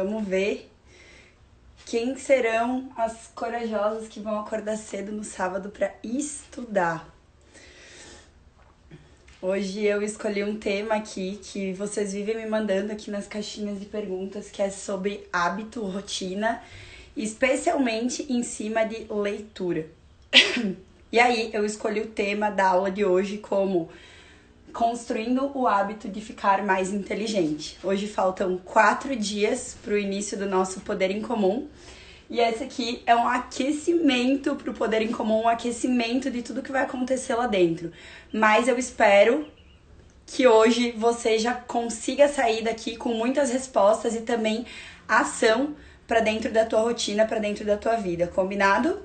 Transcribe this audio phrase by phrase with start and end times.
[0.00, 0.70] Vamos ver
[1.84, 7.12] quem serão as corajosas que vão acordar cedo no sábado para estudar.
[9.42, 13.86] Hoje eu escolhi um tema aqui que vocês vivem me mandando aqui nas caixinhas de
[13.86, 16.62] perguntas, que é sobre hábito, rotina,
[17.16, 19.88] especialmente em cima de leitura.
[21.10, 23.88] e aí eu escolhi o tema da aula de hoje como
[24.72, 27.78] construindo o hábito de ficar mais inteligente.
[27.82, 31.68] Hoje faltam quatro dias para o início do nosso Poder em Comum.
[32.30, 36.62] E esse aqui é um aquecimento para o Poder em Comum, um aquecimento de tudo
[36.62, 37.90] que vai acontecer lá dentro.
[38.32, 39.46] Mas eu espero
[40.26, 44.66] que hoje você já consiga sair daqui com muitas respostas e também
[45.08, 45.74] ação
[46.06, 49.02] para dentro da tua rotina, para dentro da tua vida, combinado?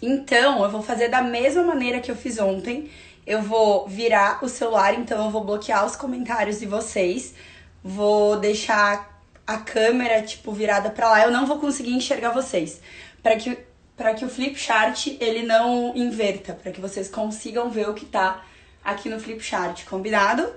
[0.00, 2.90] Então, eu vou fazer da mesma maneira que eu fiz ontem.
[3.26, 7.34] Eu vou virar o celular, então eu vou bloquear os comentários de vocês.
[7.82, 12.80] Vou deixar a câmera tipo virada para lá, eu não vou conseguir enxergar vocês.
[13.22, 13.58] Para que
[13.96, 18.04] para que o flip chart ele não inverta, para que vocês consigam ver o que
[18.04, 18.44] tá
[18.84, 20.52] aqui no flip chart, combinado?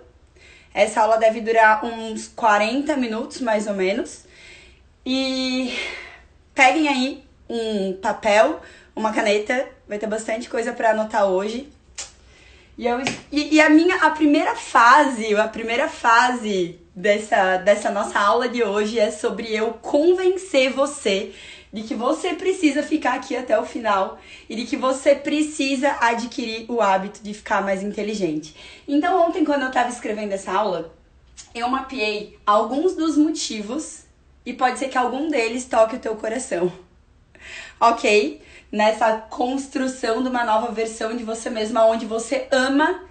[0.74, 4.26] Essa aula deve durar uns 40 minutos mais ou menos.
[5.06, 5.74] E
[6.54, 8.59] peguem aí um papel,
[8.96, 11.72] uma caneta, vai ter bastante coisa para anotar hoje.
[12.78, 13.00] E, eu,
[13.31, 18.64] e, e, a minha a primeira fase, a primeira fase dessa, dessa nossa aula de
[18.64, 21.34] hoje é sobre eu convencer você
[21.73, 26.69] de que você precisa ficar aqui até o final e de que você precisa adquirir
[26.69, 28.56] o hábito de ficar mais inteligente.
[28.88, 30.94] Então, ontem, quando eu estava escrevendo essa aula,
[31.56, 34.03] eu mapeei alguns dos motivos
[34.45, 36.72] e pode ser que algum deles toque o teu coração.
[37.80, 38.42] Ok?
[38.72, 43.08] Nessa construção de uma nova versão de você mesma, onde você ama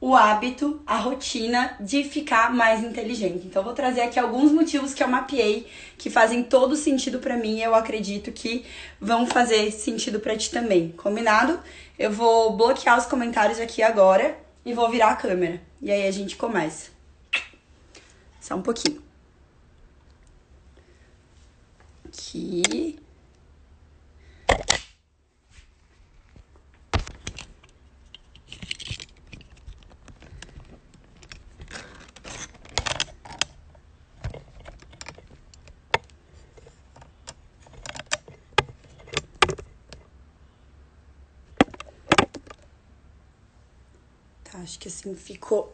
[0.00, 3.46] o hábito, a rotina de ficar mais inteligente.
[3.46, 7.58] Então, vou trazer aqui alguns motivos que eu mapeei que fazem todo sentido para mim
[7.58, 8.64] e eu acredito que
[8.98, 10.92] vão fazer sentido para ti também.
[10.92, 11.60] Combinado?
[11.98, 15.60] Eu vou bloquear os comentários aqui agora e vou virar a câmera.
[15.82, 16.90] E aí a gente começa.
[18.40, 19.02] Só um pouquinho.
[22.06, 22.98] Aqui.
[44.70, 45.72] Acho que assim ficou.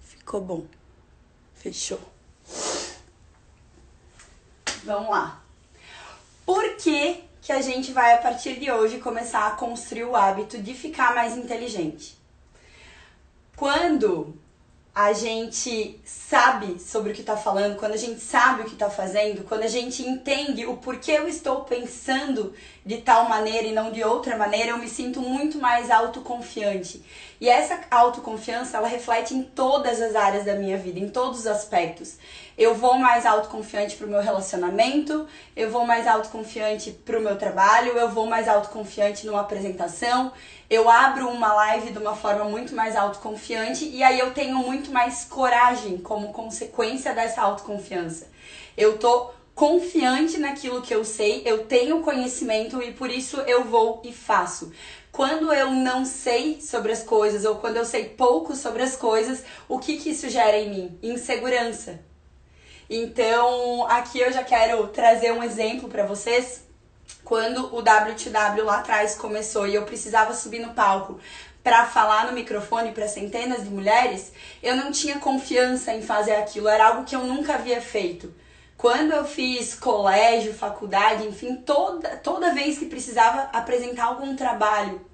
[0.00, 0.64] Ficou bom.
[1.52, 1.98] Fechou.
[4.84, 5.42] Vamos lá.
[6.46, 10.62] Por que, que a gente vai, a partir de hoje, começar a construir o hábito
[10.62, 12.16] de ficar mais inteligente?
[13.56, 14.38] Quando
[14.94, 18.88] a gente sabe sobre o que está falando, quando a gente sabe o que está
[18.88, 22.54] fazendo, quando a gente entende o porquê eu estou pensando
[22.88, 27.04] de tal maneira e não de outra maneira, eu me sinto muito mais autoconfiante.
[27.38, 31.46] E essa autoconfiança, ela reflete em todas as áreas da minha vida, em todos os
[31.46, 32.16] aspectos.
[32.56, 38.08] Eu vou mais autoconfiante pro meu relacionamento, eu vou mais autoconfiante pro meu trabalho, eu
[38.08, 40.32] vou mais autoconfiante numa apresentação,
[40.70, 44.90] eu abro uma live de uma forma muito mais autoconfiante e aí eu tenho muito
[44.90, 48.28] mais coragem como consequência dessa autoconfiança.
[48.78, 54.00] Eu tô confiante naquilo que eu sei, eu tenho conhecimento e por isso eu vou
[54.04, 54.72] e faço.
[55.10, 59.42] Quando eu não sei sobre as coisas ou quando eu sei pouco sobre as coisas,
[59.68, 60.98] o que, que isso gera em mim?
[61.02, 61.98] Insegurança.
[62.88, 66.62] Então, aqui eu já quero trazer um exemplo para vocês.
[67.24, 71.18] Quando o WTW lá atrás começou e eu precisava subir no palco
[71.64, 74.32] para falar no microfone para centenas de mulheres,
[74.62, 78.32] eu não tinha confiança em fazer aquilo, era algo que eu nunca havia feito.
[78.78, 85.04] Quando eu fiz colégio, faculdade, enfim, toda, toda vez que precisava apresentar algum trabalho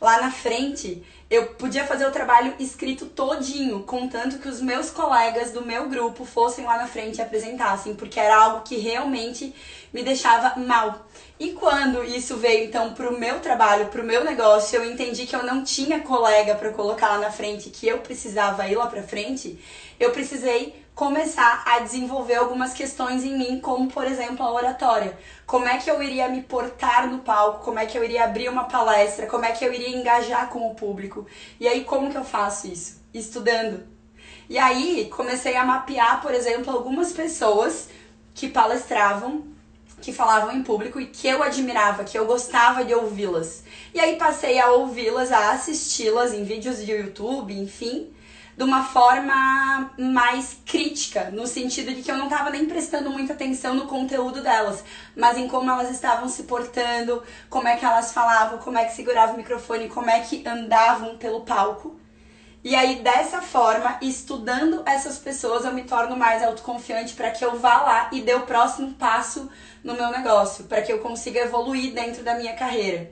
[0.00, 5.50] lá na frente, eu podia fazer o trabalho escrito todinho, contanto que os meus colegas
[5.50, 9.54] do meu grupo fossem lá na frente e apresentassem, porque era algo que realmente
[9.92, 11.06] me deixava mal.
[11.38, 15.42] E quando isso veio então pro meu trabalho, pro meu negócio, eu entendi que eu
[15.42, 19.62] não tinha colega para colocar lá na frente, que eu precisava ir lá para frente,
[20.00, 25.18] eu precisei começar a desenvolver algumas questões em mim, como por exemplo a oratória.
[25.46, 27.64] Como é que eu iria me portar no palco?
[27.64, 29.26] Como é que eu iria abrir uma palestra?
[29.26, 31.26] Como é que eu iria engajar com o público?
[31.58, 33.00] E aí como que eu faço isso?
[33.12, 33.84] Estudando.
[34.48, 37.88] E aí comecei a mapear, por exemplo, algumas pessoas
[38.34, 39.44] que palestravam,
[40.00, 43.62] que falavam em público e que eu admirava, que eu gostava de ouvi-las.
[43.94, 48.12] E aí passei a ouvi-las, a assisti-las em vídeos de YouTube, enfim,
[48.56, 53.32] de uma forma mais crítica, no sentido de que eu não estava nem prestando muita
[53.32, 54.84] atenção no conteúdo delas,
[55.16, 58.94] mas em como elas estavam se portando, como é que elas falavam, como é que
[58.94, 61.98] seguravam o microfone, como é que andavam pelo palco.
[62.64, 67.58] E aí, dessa forma, estudando essas pessoas, eu me torno mais autoconfiante para que eu
[67.58, 69.50] vá lá e dê o próximo passo
[69.82, 73.10] no meu negócio, para que eu consiga evoluir dentro da minha carreira.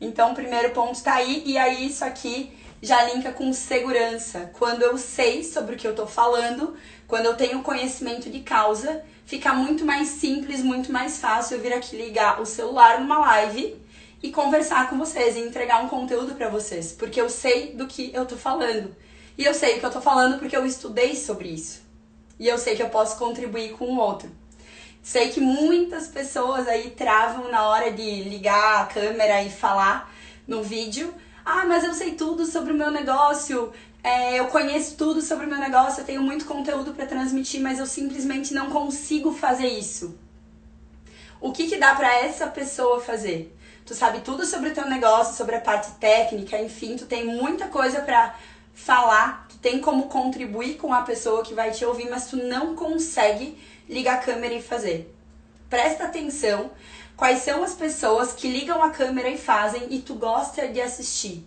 [0.00, 4.50] Então, o primeiro ponto está aí, e aí isso aqui já linka com segurança.
[4.58, 9.04] Quando eu sei sobre o que eu estou falando, quando eu tenho conhecimento de causa,
[9.26, 13.76] fica muito mais simples, muito mais fácil eu vir aqui ligar o celular numa live
[14.22, 18.12] e conversar com vocês e entregar um conteúdo para vocês, porque eu sei do que
[18.14, 18.94] eu tô falando.
[19.36, 21.80] E eu sei o que eu tô falando porque eu estudei sobre isso.
[22.38, 24.30] E eu sei que eu posso contribuir com o outro.
[25.02, 30.12] Sei que muitas pessoas aí travam na hora de ligar a câmera e falar
[30.46, 31.14] no vídeo.
[31.52, 33.72] Ah, mas eu sei tudo sobre o meu negócio,
[34.04, 37.80] é, eu conheço tudo sobre o meu negócio, eu tenho muito conteúdo para transmitir, mas
[37.80, 40.16] eu simplesmente não consigo fazer isso.
[41.40, 43.56] O que, que dá para essa pessoa fazer?
[43.90, 47.66] tu sabe tudo sobre o teu negócio, sobre a parte técnica, enfim, tu tem muita
[47.66, 48.36] coisa para
[48.72, 52.76] falar, tu tem como contribuir com a pessoa que vai te ouvir, mas tu não
[52.76, 53.58] consegue
[53.88, 55.12] ligar a câmera e fazer.
[55.68, 56.70] Presta atenção
[57.20, 61.46] quais são as pessoas que ligam a câmera e fazem e tu gosta de assistir.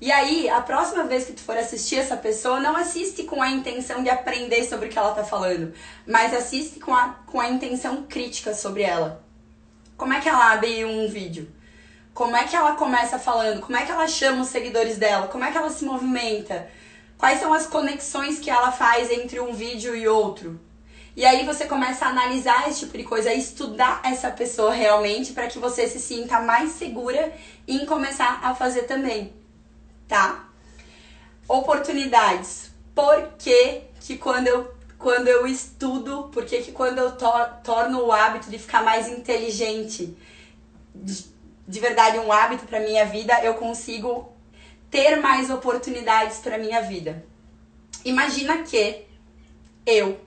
[0.00, 3.50] E aí, a próxima vez que tu for assistir essa pessoa, não assiste com a
[3.50, 5.74] intenção de aprender sobre o que ela tá falando,
[6.06, 9.20] mas assiste com a, com a intenção crítica sobre ela.
[9.96, 11.50] Como é que ela abre um vídeo?
[12.14, 13.60] Como é que ela começa falando?
[13.60, 15.26] Como é que ela chama os seguidores dela?
[15.26, 16.70] Como é que ela se movimenta?
[17.18, 20.69] Quais são as conexões que ela faz entre um vídeo e outro?
[21.16, 25.32] E aí você começa a analisar esse tipo de coisa, a estudar essa pessoa realmente
[25.32, 27.32] para que você se sinta mais segura
[27.66, 29.32] em começar a fazer também,
[30.06, 30.48] tá?
[31.48, 32.70] Oportunidades.
[32.94, 37.26] Por que, que quando eu quando eu estudo, porque que quando eu to
[37.64, 40.14] torno o hábito de ficar mais inteligente,
[40.94, 41.24] de,
[41.66, 44.30] de verdade um hábito para minha vida, eu consigo
[44.90, 47.24] ter mais oportunidades para minha vida.
[48.04, 49.06] Imagina que
[49.86, 50.20] eu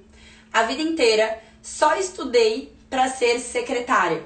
[0.54, 4.24] a vida inteira só estudei para ser secretária.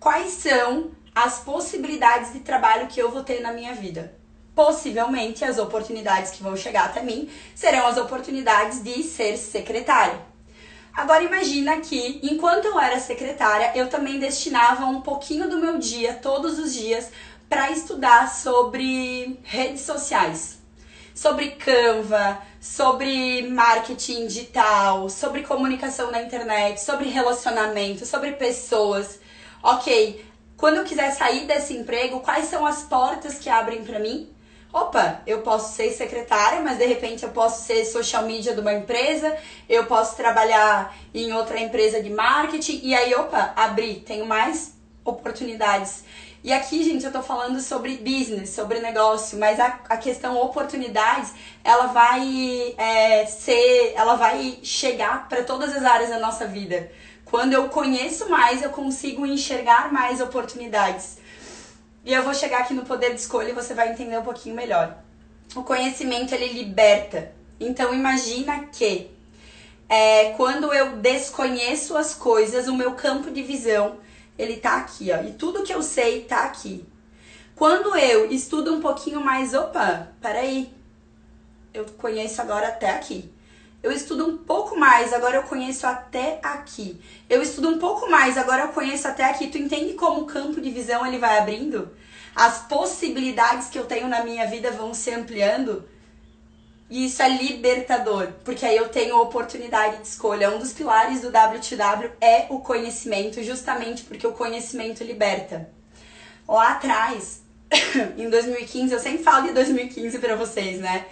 [0.00, 4.18] Quais são as possibilidades de trabalho que eu vou ter na minha vida?
[4.58, 10.18] possivelmente as oportunidades que vão chegar até mim serão as oportunidades de ser secretária.
[10.92, 16.14] Agora imagina que, enquanto eu era secretária, eu também destinava um pouquinho do meu dia,
[16.14, 17.08] todos os dias,
[17.48, 20.57] para estudar sobre redes sociais,
[21.18, 29.18] sobre Canva, sobre marketing digital, sobre comunicação na internet, sobre relacionamento, sobre pessoas.
[29.60, 30.24] Ok,
[30.56, 34.32] quando eu quiser sair desse emprego, quais são as portas que abrem para mim?
[34.70, 38.74] opa, eu posso ser secretária, mas de repente eu posso ser social media de uma
[38.74, 39.34] empresa,
[39.66, 46.04] eu posso trabalhar em outra empresa de marketing, e aí, opa, abri, tenho mais oportunidades.
[46.42, 51.32] E aqui, gente, eu tô falando sobre business, sobre negócio, mas a, a questão oportunidades,
[51.64, 56.92] ela vai é, ser, ela vai chegar para todas as áreas da nossa vida.
[57.24, 61.18] Quando eu conheço mais, eu consigo enxergar mais oportunidades.
[62.04, 64.54] E eu vou chegar aqui no poder de escolha e você vai entender um pouquinho
[64.54, 64.96] melhor.
[65.56, 67.32] O conhecimento ele liberta.
[67.58, 69.10] Então imagina que
[69.88, 73.98] é, quando eu desconheço as coisas, o meu campo de visão
[74.38, 75.22] ele tá aqui, ó.
[75.22, 76.86] E tudo que eu sei tá aqui.
[77.56, 80.72] Quando eu estudo um pouquinho mais, opa, peraí,
[81.74, 83.30] eu conheço agora até aqui.
[83.82, 87.00] Eu estudo um pouco mais, agora eu conheço até aqui.
[87.28, 89.48] Eu estudo um pouco mais, agora eu conheço até aqui.
[89.48, 91.90] Tu entende como o campo de visão ele vai abrindo?
[92.34, 95.84] As possibilidades que eu tenho na minha vida vão se ampliando?
[96.90, 100.50] E isso é libertador, porque aí eu tenho oportunidade de escolha.
[100.50, 105.68] Um dos pilares do WTW é o conhecimento, justamente porque o conhecimento liberta.
[106.48, 107.42] Lá atrás,
[108.16, 111.04] em 2015, eu sempre falo de 2015 para vocês, né?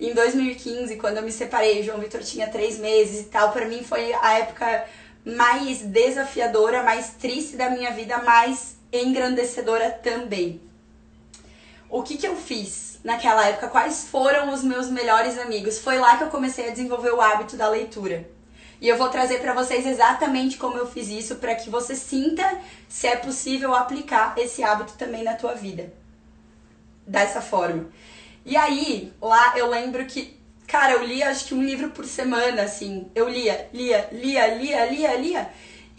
[0.00, 3.66] Em 2015, quando eu me separei, o João Vitor tinha três meses e tal, para
[3.66, 4.84] mim foi a época
[5.24, 10.60] mais desafiadora, mais triste da minha vida, mais engrandecedora também.
[11.88, 13.68] O que, que eu fiz naquela época?
[13.68, 15.78] Quais foram os meus melhores amigos?
[15.78, 18.28] Foi lá que eu comecei a desenvolver o hábito da leitura.
[18.80, 22.58] E eu vou trazer para vocês exatamente como eu fiz isso para que você sinta
[22.88, 25.92] se é possível aplicar esse hábito também na tua vida.
[27.06, 27.88] Dessa forma.
[28.44, 32.62] E aí, lá eu lembro que, cara, eu lia acho que um livro por semana,
[32.62, 33.10] assim.
[33.14, 35.50] Eu lia, lia, lia, lia, lia, lia.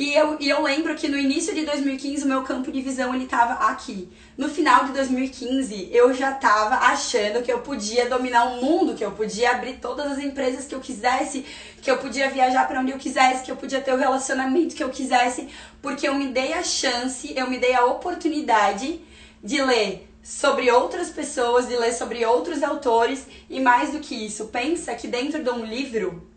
[0.02, 3.14] E eu, e eu lembro que no início de 2015 o meu campo de visão
[3.14, 4.10] ele tava aqui.
[4.36, 9.06] No final de 2015 eu já tava achando que eu podia dominar o mundo, que
[9.06, 11.46] eu podia abrir todas as empresas que eu quisesse,
[11.84, 14.84] que eu podia viajar para onde eu quisesse, que eu podia ter o relacionamento que
[14.84, 15.48] eu quisesse,
[15.84, 19.00] porque eu me dei a chance, eu me dei a oportunidade
[19.44, 24.48] de ler sobre outras pessoas, de ler sobre outros autores e mais do que isso,
[24.48, 26.31] pensa que dentro de um livro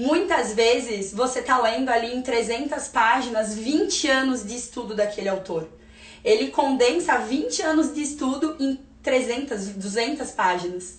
[0.00, 5.68] Muitas vezes você está lendo ali em 300 páginas 20 anos de estudo daquele autor.
[6.24, 10.98] Ele condensa 20 anos de estudo em 300, 200 páginas.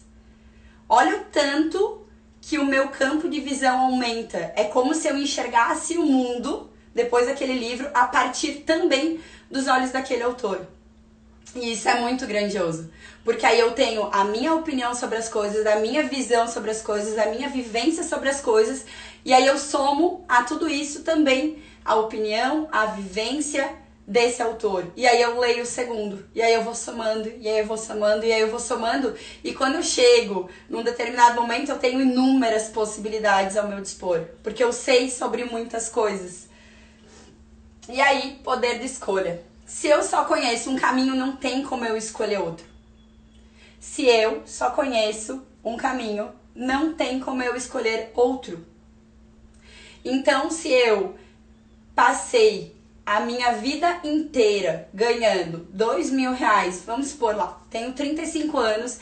[0.90, 2.06] Olha o tanto
[2.42, 4.52] que o meu campo de visão aumenta.
[4.54, 9.92] É como se eu enxergasse o mundo depois daquele livro a partir também dos olhos
[9.92, 10.68] daquele autor.
[11.56, 12.92] E isso é muito grandioso,
[13.24, 16.82] porque aí eu tenho a minha opinião sobre as coisas, a minha visão sobre as
[16.82, 18.86] coisas, a minha vivência sobre as coisas,
[19.26, 23.68] e aí eu somo a tudo isso também a opinião, a vivência
[24.06, 24.92] desse autor.
[24.96, 27.78] E aí eu leio o segundo, e aí eu vou somando, e aí eu vou
[27.78, 32.02] somando, e aí eu vou somando, e quando eu chego num determinado momento eu tenho
[32.02, 36.48] inúmeras possibilidades ao meu dispor, porque eu sei sobre muitas coisas.
[37.88, 39.49] E aí, poder de escolha.
[39.70, 42.66] Se eu só conheço um caminho, não tem como eu escolher outro.
[43.80, 48.66] Se eu só conheço um caminho, não tem como eu escolher outro.
[50.04, 51.16] Então, se eu
[51.94, 59.00] passei a minha vida inteira ganhando dois mil reais, vamos supor lá, tenho 35 anos,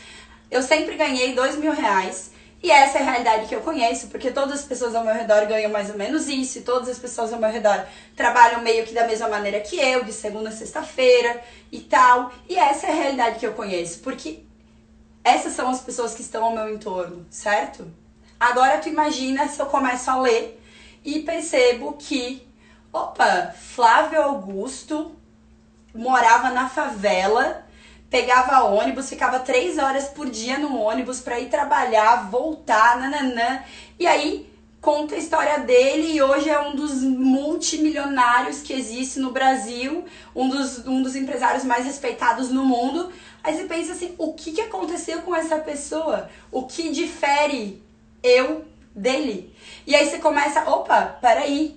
[0.52, 2.32] eu sempre ganhei dois mil reais
[2.62, 5.46] e essa é a realidade que eu conheço, porque todas as pessoas ao meu redor
[5.46, 7.86] ganham mais ou menos isso, e todas as pessoas ao meu redor
[8.16, 11.40] trabalham meio que da mesma maneira que eu, de segunda a sexta-feira
[11.72, 12.32] e tal.
[12.50, 14.40] E essa é a realidade que eu conheço, porque
[15.24, 17.92] essas são as pessoas que estão ao meu entorno, certo?
[18.40, 20.60] Agora tu imagina se eu começo a ler
[21.06, 22.48] e percebo que,
[22.92, 25.16] opa, Flávio Augusto
[25.94, 27.67] morava na favela
[28.10, 33.62] pegava ônibus, ficava três horas por dia no ônibus para ir trabalhar, voltar, nananã.
[34.00, 34.50] E aí
[34.82, 40.48] conta a história dele e hoje é um dos multimilionários que existe no Brasil, um
[40.48, 43.12] dos, um dos empresários mais respeitados no mundo.
[43.44, 46.30] Aí você pensa assim, o que, que aconteceu com essa pessoa?
[46.52, 47.82] O que difere
[48.24, 49.54] eu dele?
[49.86, 51.77] E aí você começa, opa, peraí,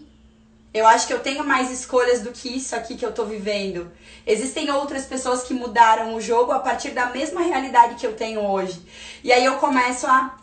[0.73, 3.91] eu acho que eu tenho mais escolhas do que isso aqui que eu tô vivendo.
[4.27, 8.41] Existem outras pessoas que mudaram o jogo a partir da mesma realidade que eu tenho
[8.41, 8.81] hoje.
[9.25, 10.39] E aí eu começo a.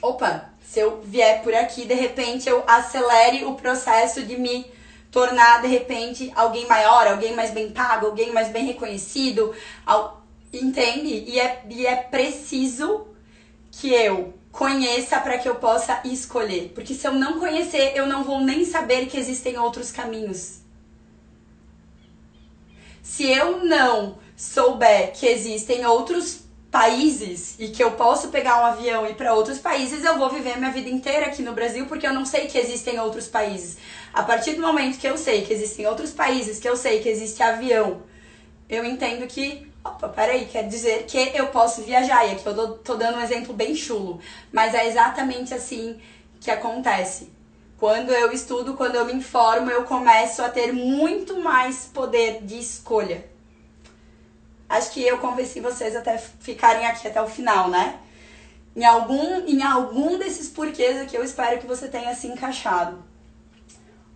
[0.00, 4.70] Opa, se eu vier por aqui, de repente eu acelere o processo de me
[5.10, 9.52] tornar, de repente, alguém maior, alguém mais bem pago, alguém mais bem reconhecido.
[10.52, 11.24] Entende?
[11.26, 13.08] E é, e é preciso
[13.72, 16.72] que eu conheça para que eu possa escolher.
[16.74, 20.58] Porque se eu não conhecer, eu não vou nem saber que existem outros caminhos.
[23.02, 29.06] Se eu não souber que existem outros países e que eu posso pegar um avião
[29.06, 32.06] e ir para outros países, eu vou viver minha vida inteira aqui no Brasil porque
[32.06, 33.78] eu não sei que existem outros países.
[34.12, 37.08] A partir do momento que eu sei que existem outros países, que eu sei que
[37.08, 38.02] existe avião,
[38.68, 42.26] eu entendo que opa, peraí, quer dizer que eu posso viajar.
[42.26, 44.20] E aqui eu tô dando um exemplo bem chulo,
[44.52, 46.00] mas é exatamente assim
[46.40, 47.30] que acontece.
[47.78, 52.58] Quando eu estudo, quando eu me informo, eu começo a ter muito mais poder de
[52.58, 53.24] escolha.
[54.68, 57.98] Acho que eu convenci vocês até ficarem aqui até o final, né?
[58.76, 63.02] Em algum, em algum desses porquês aqui eu espero que você tenha se encaixado.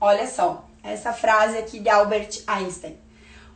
[0.00, 2.98] Olha só, essa frase aqui de Albert Einstein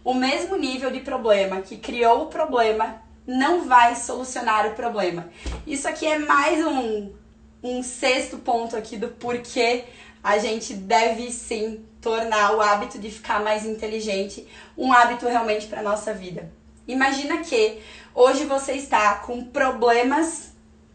[0.06, 5.28] o mesmo nível de problema que criou o problema não vai solucionar o problema.
[5.66, 7.12] Isso aqui é mais um,
[7.60, 9.82] um sexto ponto aqui do porquê
[10.22, 14.46] a gente deve sim tornar o hábito de ficar mais inteligente
[14.78, 16.52] um hábito realmente para nossa vida.
[16.86, 17.80] Imagina que
[18.14, 20.52] hoje você está com problemas,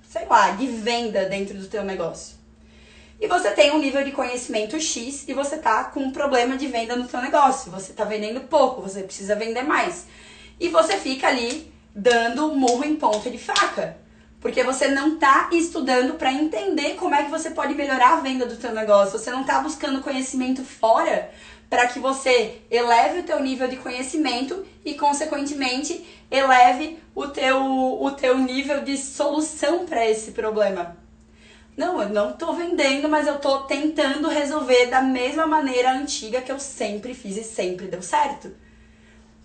[0.07, 2.40] sei lá, de venda dentro do teu negócio
[3.21, 6.65] e você tem um nível de conhecimento X e você tá com um problema de
[6.65, 7.71] venda no seu negócio.
[7.71, 10.07] Você tá vendendo pouco, você precisa vender mais.
[10.59, 13.95] E você fica ali dando murro em ponta de faca.
[14.39, 18.47] Porque você não tá estudando para entender como é que você pode melhorar a venda
[18.47, 19.19] do seu negócio.
[19.19, 21.29] Você não tá buscando conhecimento fora
[21.69, 28.09] para que você eleve o teu nível de conhecimento e consequentemente eleve o teu, o
[28.11, 31.00] teu nível de solução para esse problema.
[31.75, 36.51] Não, eu não tô vendendo, mas eu tô tentando resolver da mesma maneira antiga que
[36.51, 38.51] eu sempre fiz e sempre deu certo.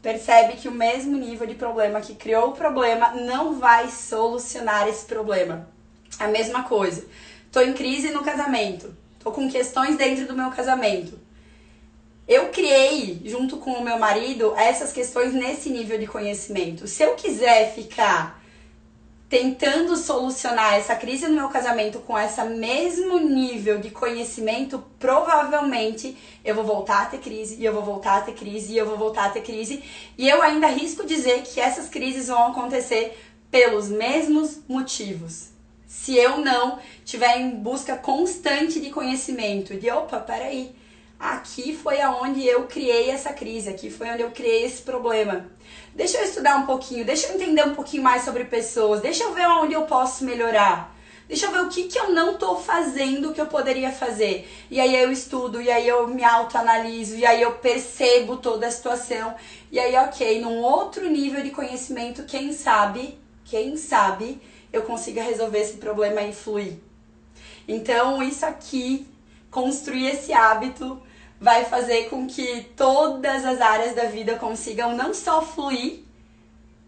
[0.02, 5.04] Percebe que o mesmo nível de problema que criou o problema não vai solucionar esse
[5.04, 5.68] problema.
[6.18, 7.04] A mesma coisa.
[7.50, 8.95] Tô em crise no casamento.
[9.18, 11.18] Tô com questões dentro do meu casamento.
[12.28, 16.87] eu criei, junto com o meu marido, essas questões nesse nível de conhecimento.
[16.88, 18.36] Se eu quiser ficar
[19.28, 26.54] tentando solucionar essa crise no meu casamento com esse mesmo nível de conhecimento, provavelmente eu
[26.54, 28.97] vou voltar a ter crise, e eu vou voltar a ter crise, e eu vou
[28.97, 29.83] voltar a ter crise.
[30.16, 33.18] E eu ainda arrisco dizer que essas crises vão acontecer
[33.50, 35.49] pelos mesmos motivos.
[35.87, 40.75] Se eu não tiver em busca constante de conhecimento, de opa, peraí,
[41.18, 45.50] aqui foi aonde eu criei essa crise, aqui foi onde eu criei esse problema.
[45.97, 49.33] Deixa eu estudar um pouquinho, deixa eu entender um pouquinho mais sobre pessoas, deixa eu
[49.33, 50.95] ver onde eu posso melhorar.
[51.26, 54.47] Deixa eu ver o que, que eu não tô fazendo que eu poderia fazer.
[54.71, 58.71] E aí eu estudo, e aí eu me autoanaliso, e aí eu percebo toda a
[58.71, 59.35] situação.
[59.73, 64.38] E aí, ok, num outro nível de conhecimento, quem sabe, quem sabe,
[64.71, 66.75] eu consiga resolver esse problema e fluir.
[67.67, 69.09] Então, isso aqui,
[69.50, 71.03] construir esse hábito,
[71.40, 76.00] vai fazer com que todas as áreas da vida consigam não só fluir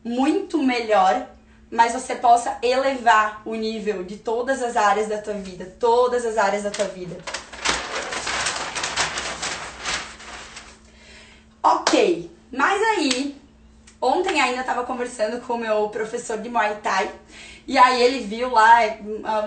[0.02, 1.28] muito melhor,
[1.70, 6.38] mas você possa elevar o nível de todas as áreas da tua vida, todas as
[6.38, 7.16] áreas da tua vida.
[11.62, 13.36] Ok, mas aí,
[14.00, 17.12] ontem ainda estava conversando com o meu professor de Muay Thai,
[17.66, 18.78] e aí ele viu lá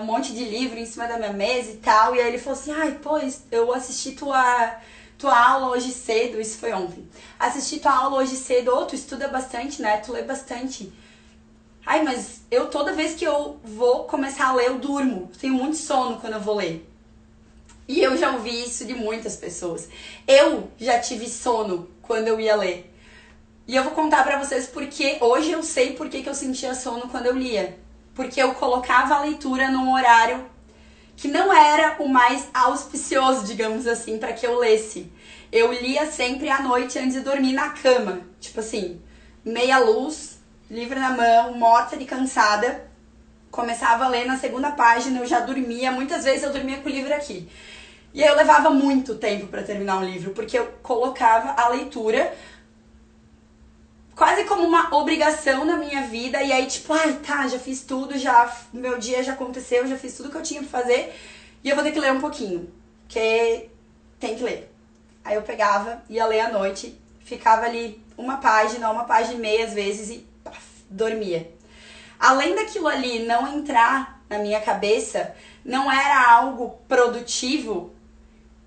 [0.00, 2.56] um monte de livro em cima da minha mesa e tal, e aí ele falou
[2.56, 4.76] assim, ai, pois, eu assisti tua
[5.22, 7.08] tua aula hoje cedo, isso foi ontem.
[7.38, 9.98] Assisti tua aula hoje cedo, ou tu estuda bastante, né?
[9.98, 10.92] Tu lê bastante.
[11.86, 15.30] Ai, mas eu toda vez que eu vou começar a ler, eu durmo.
[15.40, 16.84] tenho muito sono quando eu vou ler.
[17.86, 19.88] E eu já ouvi isso de muitas pessoas.
[20.26, 22.92] Eu já tive sono quando eu ia ler.
[23.68, 27.08] E eu vou contar para vocês porque hoje eu sei por que eu sentia sono
[27.08, 27.78] quando eu lia.
[28.12, 30.50] Porque eu colocava a leitura num horário
[31.16, 35.10] que não era o mais auspicioso, digamos assim, para que eu lesse.
[35.50, 39.00] Eu lia sempre à noite antes de dormir na cama, tipo assim,
[39.44, 40.38] meia luz,
[40.70, 42.90] livro na mão, morta de cansada.
[43.50, 46.92] Começava a ler na segunda página, eu já dormia, muitas vezes eu dormia com o
[46.92, 47.48] livro aqui.
[48.14, 52.32] E aí eu levava muito tempo para terminar um livro, porque eu colocava a leitura
[54.14, 56.42] quase como uma obrigação na minha vida.
[56.42, 60.16] E aí, tipo, ai, tá, já fiz tudo, já meu dia já aconteceu, já fiz
[60.16, 61.14] tudo que eu tinha pra fazer.
[61.62, 62.72] E eu vou ter que ler um pouquinho,
[63.06, 63.68] porque
[64.18, 64.72] tem que ler.
[65.24, 69.66] Aí eu pegava, ia ler à noite, ficava ali uma página, uma página e meia
[69.66, 71.50] às vezes e paf, dormia.
[72.18, 77.92] Além daquilo ali não entrar na minha cabeça, não era algo produtivo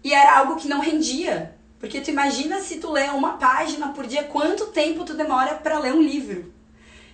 [0.03, 1.54] e era algo que não rendia.
[1.85, 5.77] Porque tu imagina se tu lê uma página por dia, quanto tempo tu demora para
[5.77, 6.51] ler um livro?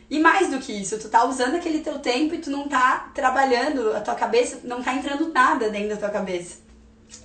[0.09, 3.11] E mais do que isso, tu tá usando aquele teu tempo e tu não tá
[3.13, 6.59] trabalhando a tua cabeça, não tá entrando nada dentro da tua cabeça.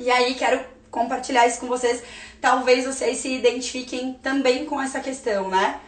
[0.01, 2.03] E aí quero compartilhar isso com vocês.
[2.41, 5.79] Talvez vocês se identifiquem também com essa questão, né?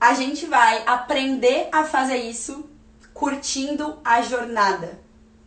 [0.00, 2.64] A gente vai aprender a fazer isso
[3.12, 4.98] curtindo a jornada.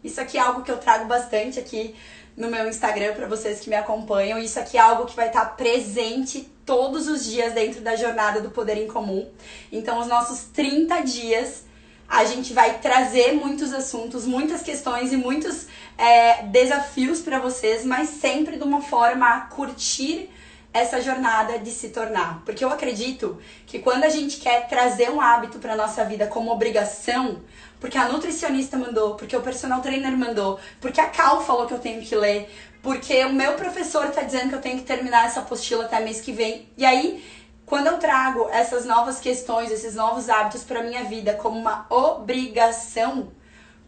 [0.03, 1.95] Isso aqui é algo que eu trago bastante aqui
[2.35, 4.39] no meu Instagram para vocês que me acompanham.
[4.39, 8.41] Isso aqui é algo que vai estar tá presente todos os dias dentro da jornada
[8.41, 9.27] do Poder em Comum.
[9.71, 11.63] Então, os nossos 30 dias
[12.09, 18.09] a gente vai trazer muitos assuntos, muitas questões e muitos é, desafios para vocês, mas
[18.09, 20.27] sempre de uma forma a curtir
[20.73, 22.41] essa jornada de se tornar.
[22.45, 26.51] Porque eu acredito que quando a gente quer trazer um hábito para nossa vida como
[26.51, 27.41] obrigação,
[27.79, 31.79] porque a nutricionista mandou, porque o personal trainer mandou, porque a Cal falou que eu
[31.79, 32.49] tenho que ler,
[32.81, 36.21] porque o meu professor está dizendo que eu tenho que terminar essa apostila até mês
[36.21, 36.69] que vem.
[36.77, 37.23] E aí,
[37.65, 43.31] quando eu trago essas novas questões, esses novos hábitos para minha vida como uma obrigação,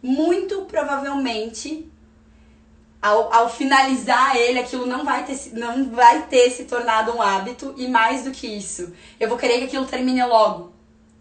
[0.01, 1.91] muito provavelmente
[3.01, 7.73] ao, ao, finalizar ele, aquilo não vai, ter, não vai ter se tornado um hábito
[7.77, 10.71] e mais do que isso, eu vou querer que aquilo termine logo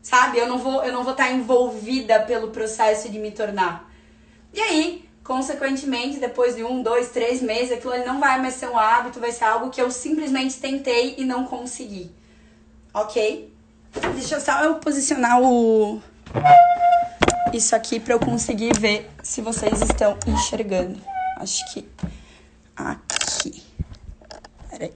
[0.03, 0.39] sabe?
[0.39, 3.91] Eu não vou eu não vou estar envolvida pelo processo de me tornar.
[4.53, 8.79] E aí, consequentemente, depois de um, dois, três meses, aquilo não vai mais ser um
[8.79, 12.11] hábito, vai ser algo que eu simplesmente tentei e não consegui.
[12.93, 13.53] Ok?
[14.15, 16.01] Deixa eu só eu posicionar o
[17.53, 21.01] isso aqui para eu conseguir ver se vocês estão enxergando.
[21.41, 21.89] Acho que
[22.77, 23.65] aqui.
[24.69, 24.93] Peraí.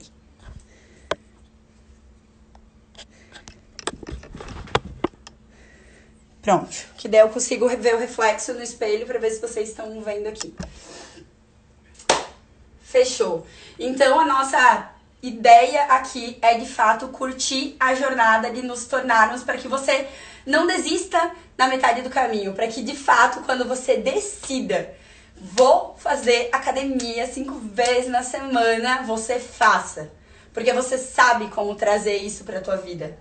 [6.43, 6.75] Pronto.
[6.97, 10.27] Que daí eu consigo ver o reflexo no espelho para ver se vocês estão vendo
[10.27, 10.53] aqui.
[12.83, 13.47] Fechou.
[13.79, 14.91] Então a nossa
[15.23, 20.07] ideia aqui é de fato curtir a jornada de nos tornarmos para que você
[20.45, 24.95] não desista na metade do caminho, para que de fato quando você decida
[25.35, 30.11] vou fazer academia cinco vezes na semana, você faça.
[30.53, 33.17] porque você sabe como trazer isso para tua vida.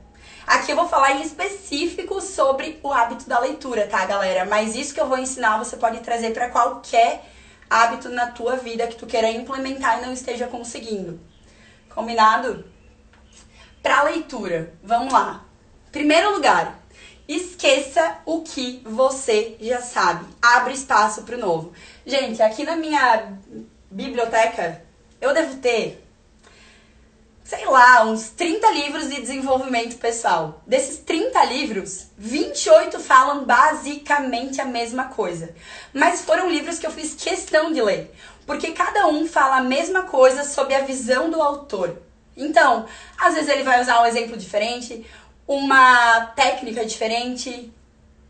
[0.46, 4.44] Aqui eu vou falar em específico sobre o hábito da leitura, tá, galera?
[4.44, 7.24] Mas isso que eu vou ensinar você pode trazer para qualquer
[7.68, 11.18] hábito na tua vida que tu queira implementar e não esteja conseguindo.
[11.92, 12.64] Combinado?
[13.82, 15.44] Para leitura, vamos lá.
[15.90, 16.78] Primeiro lugar,
[17.28, 20.26] esqueça o que você já sabe.
[20.40, 21.72] Abre espaço para o novo.
[22.06, 23.32] Gente, aqui na minha
[23.90, 24.82] biblioteca
[25.20, 26.04] eu devo ter
[27.44, 30.62] sei lá, uns 30 livros de desenvolvimento pessoal.
[30.66, 35.54] Desses 30 livros, 28 falam basicamente a mesma coisa.
[35.92, 38.10] Mas foram livros que eu fiz questão de ler,
[38.46, 42.00] porque cada um fala a mesma coisa sob a visão do autor.
[42.34, 42.86] Então,
[43.18, 45.06] às vezes ele vai usar um exemplo diferente,
[45.46, 47.72] uma técnica diferente,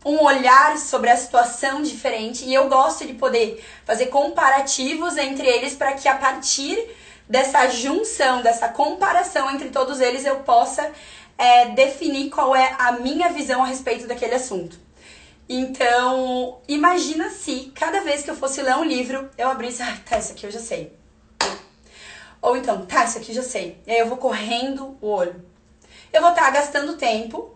[0.05, 5.75] um olhar sobre a situação diferente, e eu gosto de poder fazer comparativos entre eles
[5.75, 6.79] para que a partir
[7.29, 10.91] dessa junção, dessa comparação entre todos eles, eu possa
[11.39, 14.79] é, definir qual é a minha visão a respeito daquele assunto.
[15.49, 20.19] Então, imagina se cada vez que eu fosse ler um livro, eu abrisse, ah, tá,
[20.19, 20.93] isso aqui eu já sei.
[22.41, 23.79] Ou então, tá, isso aqui eu já sei.
[23.87, 25.54] E aí eu vou correndo o olho.
[26.15, 27.53] Eu vou estar tá gastando tempo,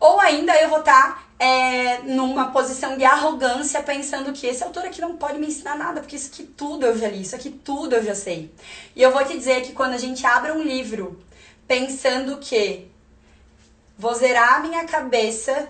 [0.00, 4.86] ou ainda eu vou estar tá é, numa posição de arrogância, pensando que esse autor
[4.86, 7.50] aqui não pode me ensinar nada, porque isso aqui tudo eu já li, isso aqui
[7.50, 8.50] tudo eu já sei.
[8.96, 11.22] E eu vou te dizer que quando a gente abre um livro
[11.68, 12.90] pensando que
[13.98, 15.68] vou zerar a minha cabeça,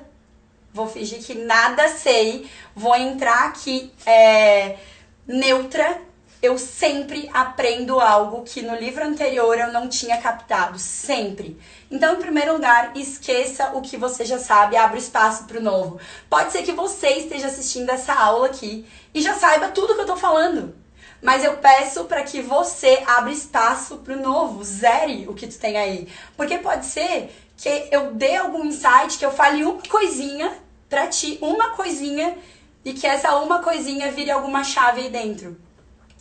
[0.72, 4.78] vou fingir que nada sei, vou entrar aqui é,
[5.26, 6.00] neutra
[6.42, 11.58] eu sempre aprendo algo que no livro anterior eu não tinha captado, sempre.
[11.90, 16.00] Então, em primeiro lugar, esqueça o que você já sabe, abra espaço para o novo.
[16.30, 20.06] Pode ser que você esteja assistindo essa aula aqui e já saiba tudo que eu
[20.06, 20.74] tô falando.
[21.22, 25.58] Mas eu peço para que você abra espaço para o novo, zere o que tu
[25.58, 26.08] tem aí.
[26.36, 30.56] Porque pode ser que eu dê algum insight, que eu fale uma coisinha
[30.88, 32.38] para ti, uma coisinha,
[32.82, 35.60] e que essa uma coisinha vire alguma chave aí dentro.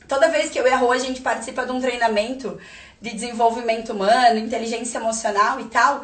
[0.10, 2.60] Toda vez que eu e a a gente participa de um treinamento
[3.00, 6.04] de desenvolvimento humano, inteligência emocional e tal,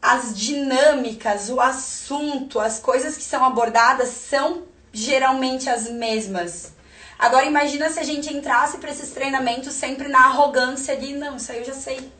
[0.00, 6.74] as dinâmicas, o assunto, as coisas que são abordadas são geralmente as mesmas.
[7.18, 11.50] Agora imagina se a gente entrasse para esses treinamentos sempre na arrogância de não, isso
[11.50, 12.12] aí eu já sei.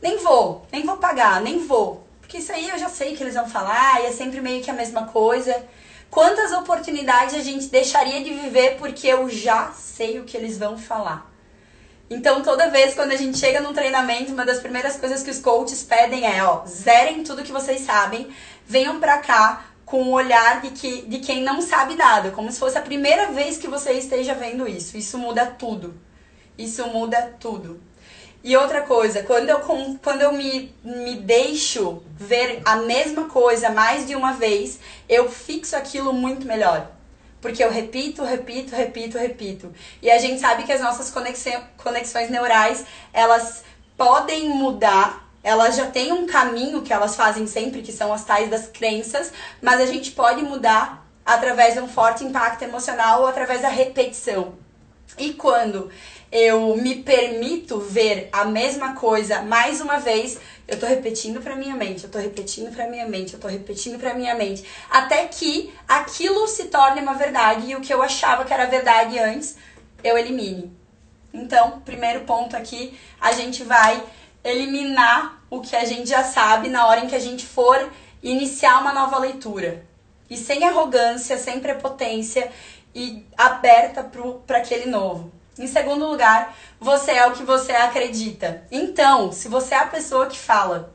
[0.00, 2.06] Nem vou, nem vou pagar, nem vou.
[2.22, 4.70] Porque isso aí eu já sei que eles vão falar, e é sempre meio que
[4.70, 5.62] a mesma coisa.
[6.12, 10.76] Quantas oportunidades a gente deixaria de viver porque eu já sei o que eles vão
[10.76, 11.32] falar?
[12.10, 15.38] Então, toda vez quando a gente chega num treinamento, uma das primeiras coisas que os
[15.38, 18.28] coaches pedem é, ó, zerem tudo que vocês sabem,
[18.66, 22.58] venham pra cá com o olhar de, que, de quem não sabe nada, como se
[22.58, 24.98] fosse a primeira vez que você esteja vendo isso.
[24.98, 25.98] Isso muda tudo.
[26.58, 27.80] Isso muda tudo.
[28.44, 29.60] E outra coisa, quando eu,
[30.02, 35.76] quando eu me, me deixo ver a mesma coisa mais de uma vez, eu fixo
[35.76, 36.90] aquilo muito melhor.
[37.40, 39.72] Porque eu repito, repito, repito, repito.
[40.00, 41.12] E a gente sabe que as nossas
[41.76, 43.62] conexões neurais, elas
[43.96, 48.50] podem mudar, elas já têm um caminho que elas fazem sempre, que são as tais
[48.50, 53.60] das crenças, mas a gente pode mudar através de um forte impacto emocional ou através
[53.62, 54.54] da repetição.
[55.18, 55.90] E quando
[56.32, 61.76] eu me permito ver a mesma coisa mais uma vez, eu tô repetindo para minha
[61.76, 65.70] mente, eu tô repetindo para minha mente, eu tô repetindo para minha mente, até que
[65.86, 69.58] aquilo se torne uma verdade e o que eu achava que era verdade antes,
[70.02, 70.74] eu elimine.
[71.34, 74.02] Então, primeiro ponto aqui, a gente vai
[74.42, 77.92] eliminar o que a gente já sabe na hora em que a gente for
[78.22, 79.84] iniciar uma nova leitura.
[80.30, 82.50] E sem arrogância, sem prepotência
[82.94, 84.10] e aberta
[84.46, 85.41] para aquele novo.
[85.58, 88.64] Em segundo lugar, você é o que você acredita.
[88.70, 90.94] Então, se você é a pessoa que fala,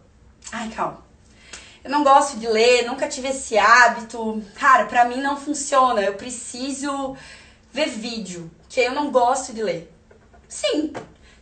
[0.52, 1.06] ai, calma,
[1.84, 6.16] eu não gosto de ler, nunca tive esse hábito, cara, pra mim não funciona, eu
[6.16, 7.16] preciso
[7.72, 9.94] ver vídeo, que eu não gosto de ler.
[10.50, 10.92] Sim,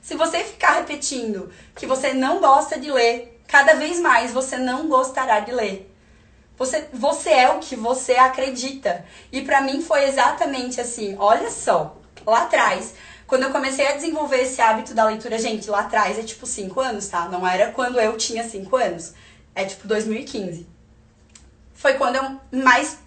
[0.02, 4.88] se você ficar repetindo que você não gosta de ler, cada vez mais você não
[4.88, 5.92] gostará de ler.
[6.58, 9.06] Você, você é o que você acredita.
[9.32, 11.16] E para mim foi exatamente assim.
[11.18, 12.94] Olha só, lá atrás,
[13.28, 16.80] quando eu comecei a desenvolver esse hábito da leitura, gente, lá atrás é tipo 5
[16.80, 17.28] anos, tá?
[17.28, 19.14] Não era quando eu tinha 5 anos.
[19.54, 20.68] É tipo 2015.
[21.74, 23.00] Foi quando eu mais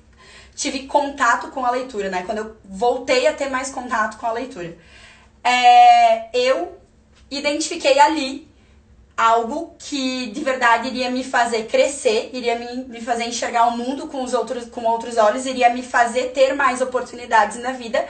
[0.55, 2.25] tive contato com a leitura, né?
[2.27, 4.77] Quando eu voltei a ter mais contato com a leitura.
[5.45, 6.77] É, eu
[7.31, 8.49] identifiquei ali
[9.17, 14.07] algo que de verdade iria me fazer crescer, iria me, me fazer enxergar o mundo
[14.07, 18.05] com os outros com outros olhos, iria me fazer ter mais oportunidades na vida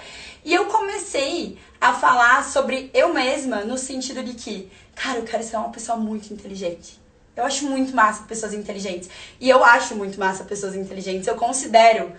[0.48, 5.42] E eu comecei a falar sobre eu mesma no sentido de que, cara, eu quero
[5.42, 6.98] ser uma pessoa muito inteligente.
[7.36, 9.10] Eu acho muito massa pessoas inteligentes.
[9.38, 11.28] E eu acho muito massa pessoas inteligentes.
[11.28, 12.10] Eu considero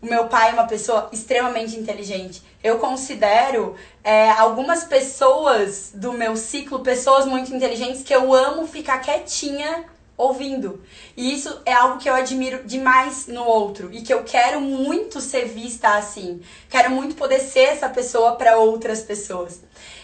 [0.00, 2.40] o meu pai uma pessoa extremamente inteligente.
[2.62, 9.00] Eu considero é, algumas pessoas do meu ciclo pessoas muito inteligentes que eu amo ficar
[9.00, 9.86] quietinha
[10.22, 10.82] ouvindo.
[11.16, 15.20] E isso é algo que eu admiro demais no outro e que eu quero muito
[15.20, 16.40] ser vista assim.
[16.68, 19.60] Quero muito poder ser essa pessoa para outras pessoas.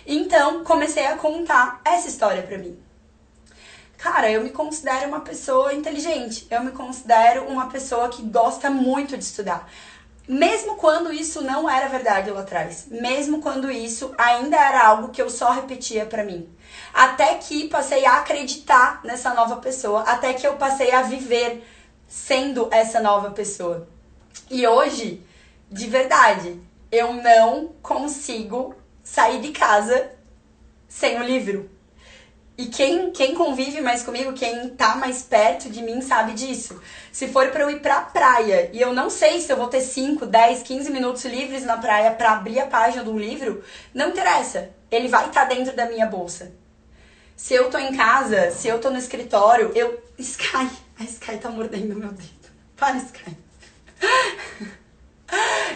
[0.06, 2.78] Então, comecei a contar essa história para mim.
[3.96, 6.46] Cara, eu me considero uma pessoa inteligente.
[6.50, 9.68] Eu me considero uma pessoa que gosta muito de estudar.
[10.28, 15.22] Mesmo quando isso não era verdade lá atrás, mesmo quando isso ainda era algo que
[15.22, 16.46] eu só repetia para mim.
[16.92, 21.64] Até que passei a acreditar nessa nova pessoa, até que eu passei a viver
[22.06, 23.88] sendo essa nova pessoa.
[24.50, 25.22] E hoje,
[25.70, 30.10] de verdade, eu não consigo sair de casa
[30.88, 31.70] sem o livro.
[32.56, 36.82] E quem, quem convive mais comigo, quem tá mais perto de mim, sabe disso.
[37.12, 39.80] Se for para eu ir pra praia e eu não sei se eu vou ter
[39.80, 43.62] 5, 10, 15 minutos livres na praia para abrir a página de um livro,
[43.94, 44.70] não interessa.
[44.90, 46.52] Ele vai estar tá dentro da minha bolsa.
[47.38, 50.02] Se eu tô em casa, se eu tô no escritório, eu.
[50.18, 50.68] Sky!
[50.98, 52.48] A Sky tá mordendo meu dedo.
[52.76, 53.36] Para, Sky.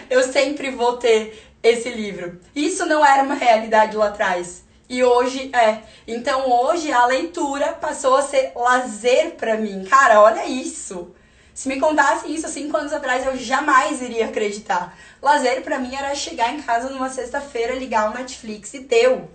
[0.09, 2.37] eu sempre vou ter esse livro.
[2.53, 4.65] Isso não era uma realidade lá atrás.
[4.89, 5.83] E hoje é.
[6.05, 9.85] Então hoje a leitura passou a ser lazer para mim.
[9.85, 11.15] Cara, olha isso.
[11.53, 14.97] Se me contasse isso cinco anos atrás, eu jamais iria acreditar.
[15.21, 19.29] Lazer para mim era chegar em casa numa sexta-feira, ligar o Netflix e deu.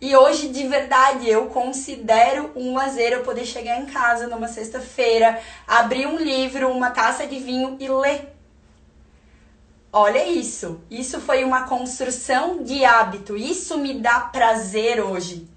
[0.00, 5.40] E hoje, de verdade, eu considero um lazer eu poder chegar em casa numa sexta-feira,
[5.66, 8.32] abrir um livro, uma taça de vinho e ler.
[9.92, 10.80] Olha isso.
[10.88, 13.36] Isso foi uma construção de hábito.
[13.36, 15.48] Isso me dá prazer hoje.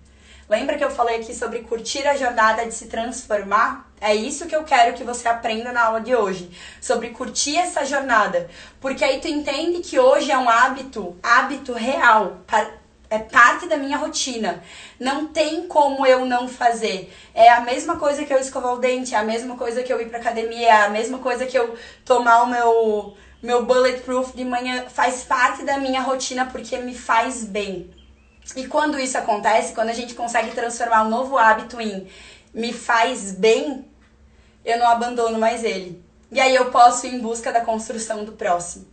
[0.50, 3.90] Lembra que eu falei aqui sobre curtir a jornada de se transformar?
[4.02, 6.52] É isso que eu quero que você aprenda na aula de hoje,
[6.82, 8.50] sobre curtir essa jornada,
[8.82, 12.40] porque aí tu entende que hoje é um hábito, hábito real,
[13.12, 14.64] é parte da minha rotina.
[14.98, 17.14] Não tem como eu não fazer.
[17.36, 20.02] É a mesma coisa que eu escovar o dente, é a mesma coisa que eu
[20.02, 24.46] ir pra academia, é a mesma coisa que eu tomar o meu meu bulletproof de
[24.46, 27.92] manhã faz parte da minha rotina porque me faz bem.
[28.56, 32.08] E quando isso acontece, quando a gente consegue transformar um novo hábito em
[32.54, 33.86] me faz bem,
[34.64, 36.02] eu não abandono mais ele.
[36.32, 38.86] E aí eu posso ir em busca da construção do próximo.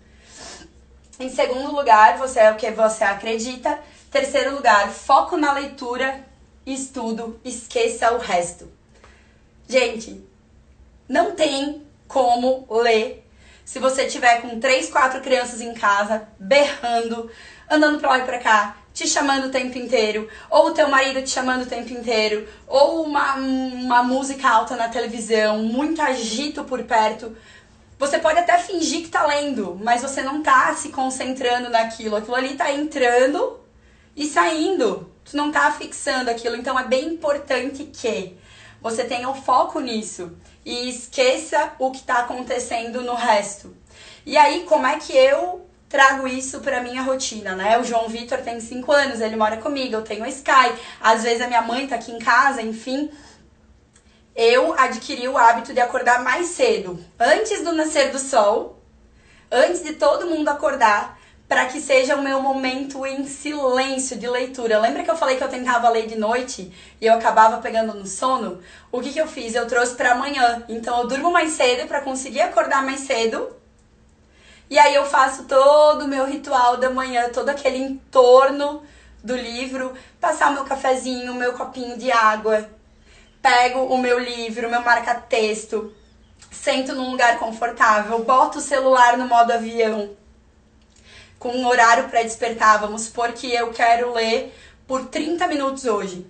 [1.21, 3.79] Em segundo lugar, você é o que você acredita.
[4.11, 6.25] Terceiro lugar, foco na leitura,
[6.65, 8.71] estudo, esqueça o resto.
[9.69, 10.25] Gente,
[11.07, 13.29] não tem como ler
[13.67, 17.31] se você tiver com três, quatro crianças em casa, berrando,
[17.71, 21.21] andando pra lá e pra cá, te chamando o tempo inteiro, ou o teu marido
[21.21, 26.83] te chamando o tempo inteiro, ou uma, uma música alta na televisão, muito agito por
[26.85, 27.37] perto.
[27.99, 32.17] Você pode até fingir que tá lendo, mas você não tá se concentrando naquilo.
[32.17, 33.68] Aquilo ali tá entrando
[34.19, 35.11] e saindo.
[35.25, 36.57] Tu não tá fixando aquilo.
[36.57, 38.37] Então é bem importante que
[38.83, 43.75] você tenha o um foco nisso e esqueça o que está acontecendo no resto.
[44.27, 47.79] E aí, como é que eu trago isso para minha rotina, né?
[47.79, 51.41] O João Vitor tem 5 anos, ele mora comigo, eu tenho a Sky, às vezes
[51.41, 53.11] a minha mãe tá aqui em casa, enfim.
[54.37, 58.83] Eu adquiri o hábito de acordar mais cedo, antes do nascer do sol,
[59.51, 61.18] antes de todo mundo acordar,
[61.49, 64.79] para que seja o meu momento em silêncio de leitura.
[64.79, 68.07] Lembra que eu falei que eu tentava ler de noite e eu acabava pegando no
[68.07, 68.61] sono?
[68.93, 69.55] O que, que eu fiz?
[69.55, 70.63] Eu trouxe para amanhã.
[70.69, 73.57] Então eu durmo mais cedo para conseguir acordar mais cedo.
[74.69, 78.83] E aí eu faço todo o meu ritual da manhã, todo aquele entorno
[79.25, 82.69] do livro, passar o meu cafezinho, meu copinho de água,
[83.41, 85.91] pego o meu livro, o meu marca-texto,
[86.51, 90.18] sento num lugar confortável, boto o celular no modo avião
[91.39, 92.81] com um horário para despertar.
[92.81, 94.55] Vamos supor que eu quero ler
[94.87, 96.27] por 30 minutos hoje.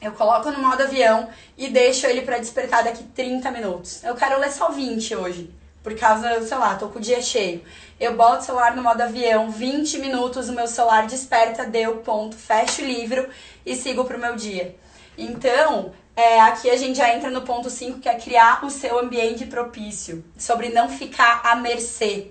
[0.00, 4.02] Eu coloco no modo avião e deixo ele para despertar daqui 30 minutos.
[4.02, 7.62] Eu quero ler só 20 hoje, por causa, sei lá, tô com o dia cheio.
[7.98, 12.34] Eu boto o celular no modo avião, 20 minutos, o meu celular desperta, deu ponto,
[12.34, 13.28] fecho o livro
[13.64, 14.74] e sigo pro meu dia.
[15.18, 18.98] Então, é, aqui a gente já entra no ponto 5, que é criar o seu
[18.98, 22.30] ambiente propício, sobre não ficar à mercê.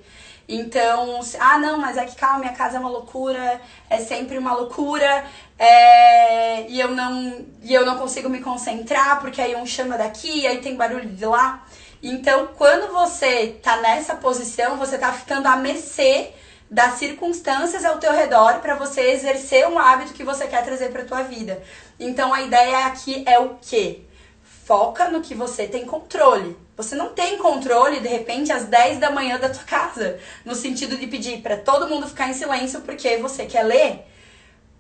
[0.52, 4.52] Então, ah, não, mas é que calma, minha casa é uma loucura, é sempre uma
[4.56, 5.24] loucura,
[5.60, 10.48] é, e, eu não, e eu não consigo me concentrar, porque aí um chama daqui,
[10.48, 11.64] aí tem barulho de lá.
[12.02, 16.34] Então, quando você tá nessa posição, você tá ficando à mercê
[16.70, 21.06] das circunstâncias ao teu redor para você exercer um hábito que você quer trazer para
[21.06, 21.62] tua vida.
[22.00, 24.02] Então a ideia aqui é o quê?
[24.44, 26.56] Foca no que você tem controle.
[26.80, 30.96] Você não tem controle de repente às 10 da manhã da tua casa, no sentido
[30.96, 34.06] de pedir para todo mundo ficar em silêncio porque você quer ler.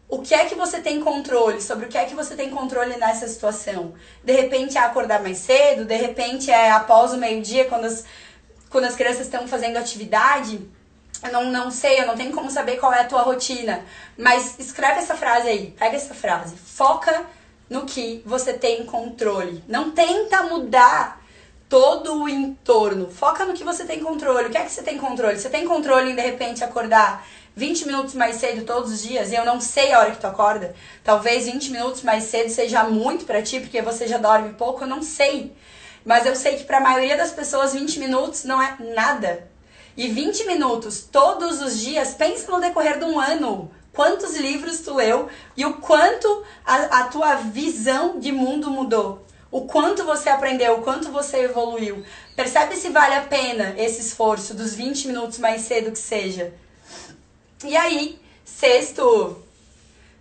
[0.07, 1.61] O que é que você tem controle?
[1.61, 3.95] Sobre o que é que você tem controle nessa situação?
[4.23, 8.05] De repente é acordar mais cedo, de repente é após o meio-dia, quando as,
[8.69, 10.61] quando as crianças estão fazendo atividade.
[11.21, 13.83] Eu não, não sei, eu não tenho como saber qual é a tua rotina.
[14.17, 16.55] Mas escreve essa frase aí, pega essa frase.
[16.55, 17.25] Foca
[17.69, 19.61] no que você tem controle.
[19.67, 21.18] Não tenta mudar
[21.69, 23.09] todo o entorno.
[23.11, 24.47] Foca no que você tem controle.
[24.47, 25.39] O que é que você tem controle?
[25.39, 29.35] Você tem controle em de repente acordar 20 minutos mais cedo todos os dias e
[29.35, 30.75] eu não sei a hora que tu acorda.
[31.03, 34.87] Talvez 20 minutos mais cedo seja muito para ti porque você já dorme pouco, eu
[34.87, 35.55] não sei.
[36.03, 39.47] Mas eu sei que para a maioria das pessoas 20 minutos não é nada.
[39.95, 43.69] E 20 minutos todos os dias, pensa no decorrer de um ano.
[43.93, 49.61] Quantos livros tu leu e o quanto a, a tua visão de mundo mudou o
[49.61, 52.03] quanto você aprendeu, o quanto você evoluiu.
[52.35, 56.53] Percebe se vale a pena esse esforço dos 20 minutos mais cedo que seja.
[57.63, 59.43] E aí, sexto.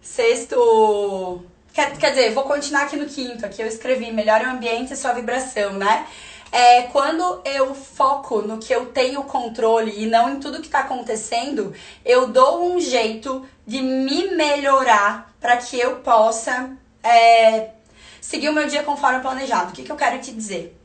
[0.01, 1.45] Sexto.
[1.73, 3.45] Quer, quer dizer, vou continuar aqui no quinto.
[3.45, 6.07] Aqui eu escrevi: melhore o ambiente e sua vibração, né?
[6.51, 10.81] É, quando eu foco no que eu tenho controle e não em tudo que está
[10.81, 16.71] acontecendo, eu dou um jeito de me melhorar para que eu possa
[17.03, 17.69] é,
[18.21, 19.71] seguir o meu dia conforme planejado.
[19.71, 20.77] O que, que eu quero te dizer?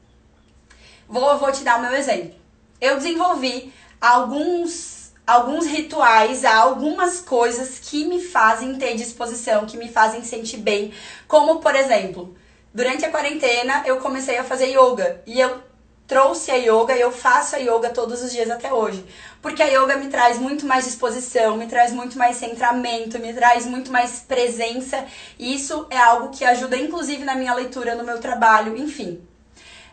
[1.08, 2.36] Vou, vou te dar o meu exemplo.
[2.80, 10.24] Eu desenvolvi alguns, alguns rituais, algumas coisas que me fazem ter disposição, que me fazem
[10.24, 10.94] sentir bem.
[11.28, 12.36] Como, por exemplo,
[12.74, 15.22] durante a quarentena eu comecei a fazer yoga.
[15.26, 15.62] E eu
[16.08, 19.06] trouxe a yoga e eu faço a yoga todos os dias até hoje.
[19.42, 23.66] Porque a yoga me traz muito mais disposição, me traz muito mais centramento, me traz
[23.66, 25.06] muito mais presença.
[25.40, 29.22] E isso é algo que ajuda, inclusive, na minha leitura, no meu trabalho, enfim.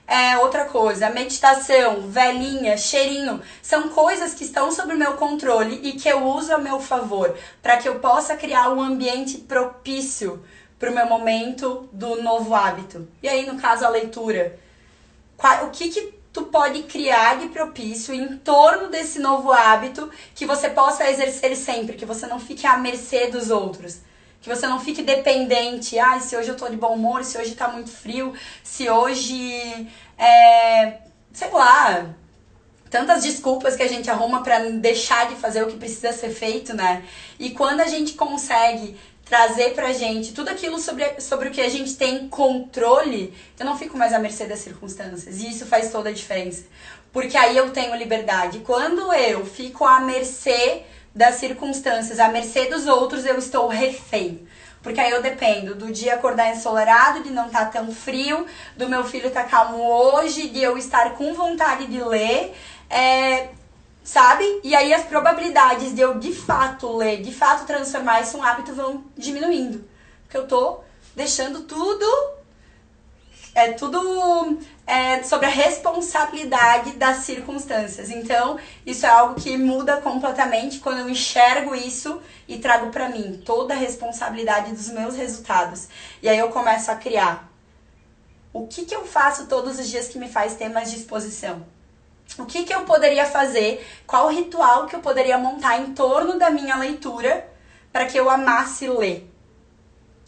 [0.06, 5.92] É outra coisa, meditação, velhinha, cheirinho, são coisas que estão sob o meu controle e
[5.92, 10.44] que eu uso a meu favor, para que eu possa criar um ambiente propício
[10.80, 13.06] para o meu momento do novo hábito.
[13.22, 14.58] E aí, no caso, a leitura
[15.64, 20.70] o que que tu pode criar de propício em torno desse novo hábito que você
[20.70, 23.98] possa exercer sempre, que você não fique à mercê dos outros.
[24.40, 27.54] Que você não fique dependente, ah, se hoje eu tô de bom humor, se hoje
[27.54, 30.98] tá muito frio, se hoje é,
[31.32, 32.06] sei lá,
[32.88, 36.74] tantas desculpas que a gente arruma para deixar de fazer o que precisa ser feito,
[36.74, 37.04] né?
[37.38, 38.96] E quando a gente consegue
[39.30, 43.78] trazer pra gente tudo aquilo sobre, sobre o que a gente tem controle, eu não
[43.78, 45.38] fico mais à mercê das circunstâncias.
[45.38, 46.64] E isso faz toda a diferença.
[47.12, 48.58] Porque aí eu tenho liberdade.
[48.58, 50.82] Quando eu fico à mercê
[51.14, 54.48] das circunstâncias, à mercê dos outros, eu estou refém.
[54.82, 58.44] Porque aí eu dependo do dia acordar ensolarado, de não estar tá tão frio,
[58.76, 62.52] do meu filho estar tá calmo hoje, de eu estar com vontade de ler.
[62.88, 63.50] É,
[64.02, 64.44] sabe?
[64.64, 68.42] E aí as probabilidades de eu de fato ler, de fato transformar isso em um
[68.42, 69.88] hábito vão diminuindo.
[70.24, 70.80] Porque eu tô
[71.14, 72.06] deixando tudo
[73.54, 78.10] é tudo é, sobre a responsabilidade das circunstâncias.
[78.10, 83.42] Então, isso é algo que muda completamente quando eu enxergo isso e trago para mim
[83.44, 85.88] toda a responsabilidade dos meus resultados.
[86.22, 87.50] E aí eu começo a criar.
[88.52, 91.64] O que, que eu faço todos os dias que me faz ter mais disposição?
[92.38, 96.50] O que, que eu poderia fazer, qual ritual que eu poderia montar em torno da
[96.50, 97.46] minha leitura
[97.92, 99.28] para que eu amasse ler.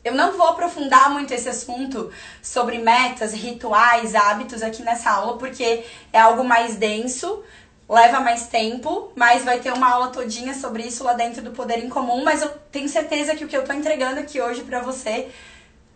[0.05, 2.11] Eu não vou aprofundar muito esse assunto
[2.43, 7.45] sobre metas, rituais, hábitos aqui nessa aula, porque é algo mais denso,
[7.89, 11.79] leva mais tempo, mas vai ter uma aula todinha sobre isso lá dentro do Poder
[11.79, 14.81] em Comum, mas eu tenho certeza que o que eu tô entregando aqui hoje para
[14.81, 15.31] você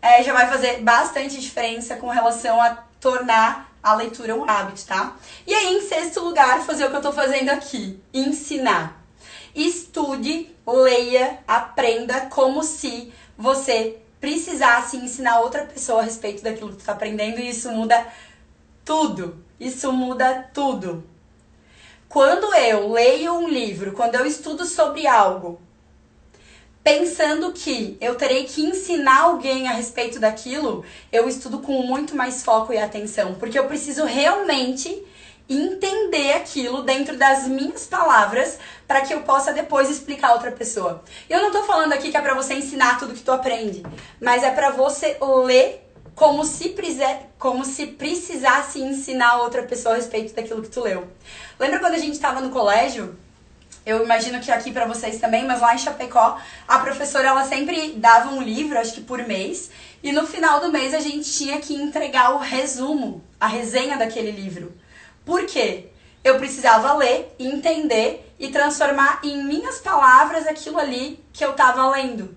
[0.00, 4.84] é, já vai fazer bastante diferença com relação a tornar a leitura é um hábito,
[4.84, 5.16] tá?
[5.46, 9.00] E aí, em sexto lugar, fazer o que eu tô fazendo aqui: ensinar.
[9.54, 16.84] Estude, leia, aprenda como se você precisasse ensinar outra pessoa a respeito daquilo que tu
[16.84, 18.06] tá aprendendo e isso muda
[18.84, 19.42] tudo.
[19.58, 21.08] Isso muda tudo.
[22.08, 25.60] Quando eu leio um livro, quando eu estudo sobre algo
[26.86, 32.44] pensando que eu terei que ensinar alguém a respeito daquilo, eu estudo com muito mais
[32.44, 35.04] foco e atenção, porque eu preciso realmente
[35.50, 41.02] entender aquilo dentro das minhas palavras para que eu possa depois explicar a outra pessoa.
[41.28, 43.82] Eu não tô falando aqui que é para você ensinar tudo que tu aprende,
[44.20, 46.72] mas é para você ler como se,
[47.36, 51.08] como se precisasse ensinar a outra pessoa a respeito daquilo que tu leu.
[51.58, 53.18] Lembra quando a gente estava no colégio
[53.86, 57.92] eu imagino que aqui para vocês também, mas lá em Chapecó, a professora ela sempre
[57.92, 59.70] dava um livro, acho que por mês,
[60.02, 64.32] e no final do mês a gente tinha que entregar o resumo, a resenha daquele
[64.32, 64.74] livro.
[65.24, 65.86] Por quê?
[66.24, 72.36] Eu precisava ler, entender e transformar em minhas palavras aquilo ali que eu estava lendo.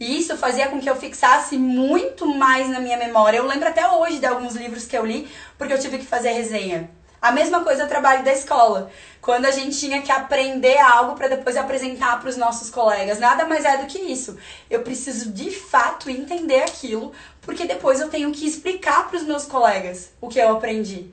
[0.00, 3.36] E isso fazia com que eu fixasse muito mais na minha memória.
[3.36, 5.28] Eu lembro até hoje de alguns livros que eu li,
[5.58, 6.90] porque eu tive que fazer resenha.
[7.20, 8.90] A mesma coisa o trabalho da escola,
[9.20, 13.18] quando a gente tinha que aprender algo para depois apresentar para os nossos colegas.
[13.18, 14.38] Nada mais é do que isso.
[14.70, 19.44] Eu preciso de fato entender aquilo, porque depois eu tenho que explicar para os meus
[19.44, 21.10] colegas o que eu aprendi.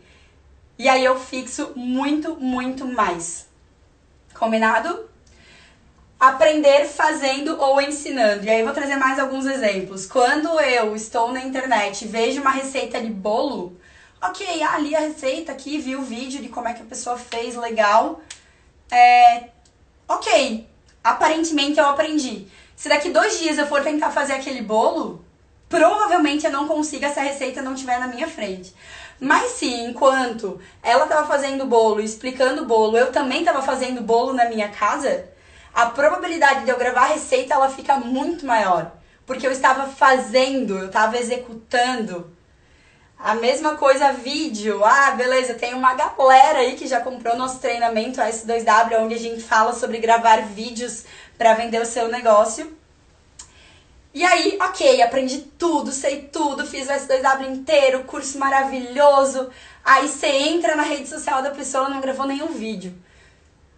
[0.78, 3.48] E aí eu fixo muito, muito mais.
[4.34, 5.14] Combinado?
[6.28, 8.46] aprender fazendo ou ensinando.
[8.46, 10.06] E aí eu vou trazer mais alguns exemplos.
[10.06, 13.78] Quando eu estou na internet e vejo uma receita de bolo,
[14.30, 17.18] ok, ah, li a receita aqui, vi o vídeo de como é que a pessoa
[17.18, 18.22] fez, legal.
[18.90, 19.50] É,
[20.08, 20.68] ok,
[21.04, 22.48] aparentemente eu aprendi.
[22.76, 25.24] Se daqui dois dias eu for tentar fazer aquele bolo,
[25.70, 28.74] provavelmente eu não consiga se a receita não estiver na minha frente.
[29.20, 34.34] Mas se enquanto ela estava fazendo bolo, explicando o bolo, eu também estava fazendo bolo
[34.34, 35.30] na minha casa,
[35.74, 38.92] a probabilidade de eu gravar a receita ela fica muito maior.
[39.26, 42.32] Porque eu estava fazendo, eu estava executando.
[43.24, 44.84] A mesma coisa vídeo.
[44.84, 49.42] Ah, beleza, tem uma galera aí que já comprou nosso treinamento S2W, onde a gente
[49.42, 51.06] fala sobre gravar vídeos
[51.38, 52.78] para vender o seu negócio.
[54.14, 59.50] E aí, ok, aprendi tudo, sei tudo, fiz o S2W inteiro, curso maravilhoso.
[59.86, 62.94] Aí você entra na rede social da pessoa, não gravou nenhum vídeo.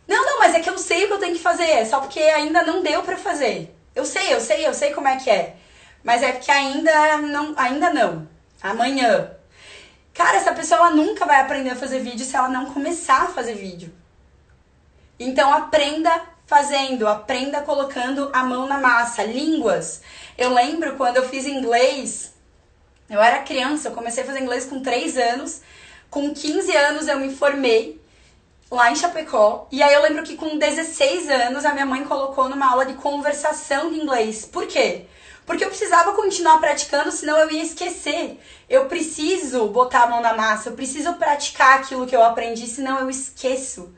[0.07, 2.19] Não, não, mas é que eu sei o que eu tenho que fazer, só porque
[2.19, 3.75] ainda não deu para fazer.
[3.93, 5.55] Eu sei, eu sei, eu sei como é que é.
[6.03, 8.27] Mas é porque ainda não, ainda não.
[8.65, 9.34] Amanhã.
[10.15, 13.53] Cara, essa pessoa nunca vai aprender a fazer vídeo se ela não começar a fazer
[13.53, 13.93] vídeo.
[15.19, 16.09] Então aprenda
[16.47, 19.23] fazendo, aprenda colocando a mão na massa.
[19.23, 20.01] Línguas.
[20.37, 22.33] Eu lembro quando eu fiz inglês,
[23.09, 25.61] eu era criança, eu comecei a fazer inglês com 3 anos.
[26.09, 28.01] Com 15 anos eu me formei
[28.71, 29.67] lá em Chapecó.
[29.69, 32.93] E aí eu lembro que com 16 anos a minha mãe colocou numa aula de
[32.93, 34.45] conversação de inglês.
[34.45, 35.07] Por quê?
[35.45, 38.39] Porque eu precisava continuar praticando, senão eu ia esquecer.
[38.67, 42.99] Eu preciso botar a mão na massa, eu preciso praticar aquilo que eu aprendi, senão
[42.99, 43.93] eu esqueço.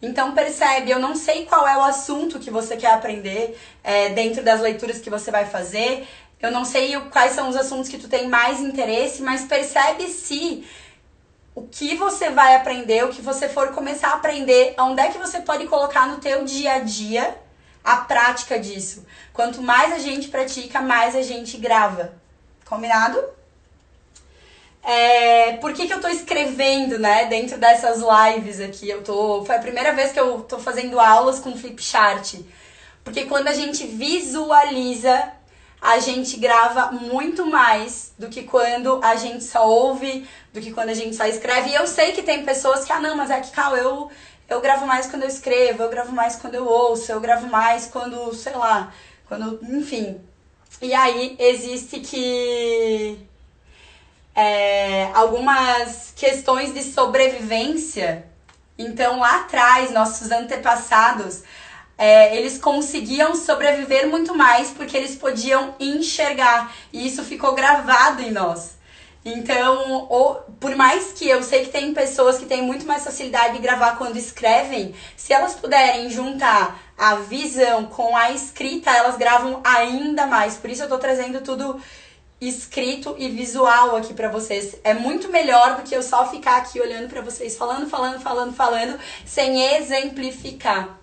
[0.00, 4.42] Então percebe, eu não sei qual é o assunto que você quer aprender é, dentro
[4.42, 6.06] das leituras que você vai fazer.
[6.40, 10.64] Eu não sei quais são os assuntos que tu tem mais interesse, mas percebe se
[11.54, 15.18] o que você vai aprender, o que você for começar a aprender, onde é que
[15.18, 17.36] você pode colocar no teu dia a dia
[17.88, 19.06] a prática disso.
[19.32, 22.12] Quanto mais a gente pratica, mais a gente grava.
[22.66, 23.18] Combinado?
[24.82, 28.88] É, por que, que eu tô escrevendo, né, dentro dessas lives aqui?
[28.88, 32.34] Eu tô, foi a primeira vez que eu tô fazendo aulas com Flipchart.
[33.02, 35.32] Porque quando a gente visualiza
[35.80, 40.88] a gente grava muito mais do que quando a gente só ouve, do que quando
[40.88, 41.70] a gente só escreve.
[41.70, 44.10] E eu sei que tem pessoas que, ah, não, mas é que, Cal, eu,
[44.48, 47.86] eu gravo mais quando eu escrevo, eu gravo mais quando eu ouço, eu gravo mais
[47.86, 48.92] quando, sei lá,
[49.26, 50.20] quando, enfim.
[50.80, 53.18] E aí existe que
[54.34, 58.24] é, algumas questões de sobrevivência.
[58.78, 61.42] Então lá atrás, nossos antepassados
[61.98, 66.72] é, eles conseguiam sobreviver muito mais porque eles podiam enxergar.
[66.92, 68.77] E isso ficou gravado em nós.
[69.24, 73.54] Então, ou, por mais que eu sei que tem pessoas que têm muito mais facilidade
[73.54, 79.60] de gravar quando escrevem, se elas puderem juntar a visão com a escrita, elas gravam
[79.64, 80.56] ainda mais.
[80.56, 81.80] Por isso eu tô trazendo tudo
[82.40, 84.76] escrito e visual aqui para vocês.
[84.84, 88.54] É muito melhor do que eu só ficar aqui olhando para vocês, falando, falando, falando,
[88.54, 90.96] falando, sem exemplificar.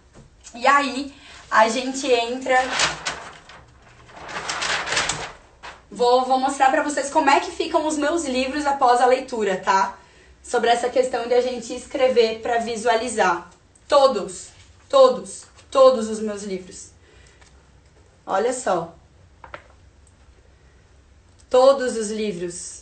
[0.54, 1.14] E aí
[1.52, 2.58] a gente entra.
[5.96, 9.56] Vou, vou mostrar para vocês como é que ficam os meus livros após a leitura,
[9.56, 9.98] tá?
[10.44, 13.50] Sobre essa questão de a gente escrever para visualizar.
[13.88, 14.50] Todos,
[14.90, 16.90] todos, todos os meus livros.
[18.28, 18.94] Olha só.
[21.50, 22.82] Todos os livros.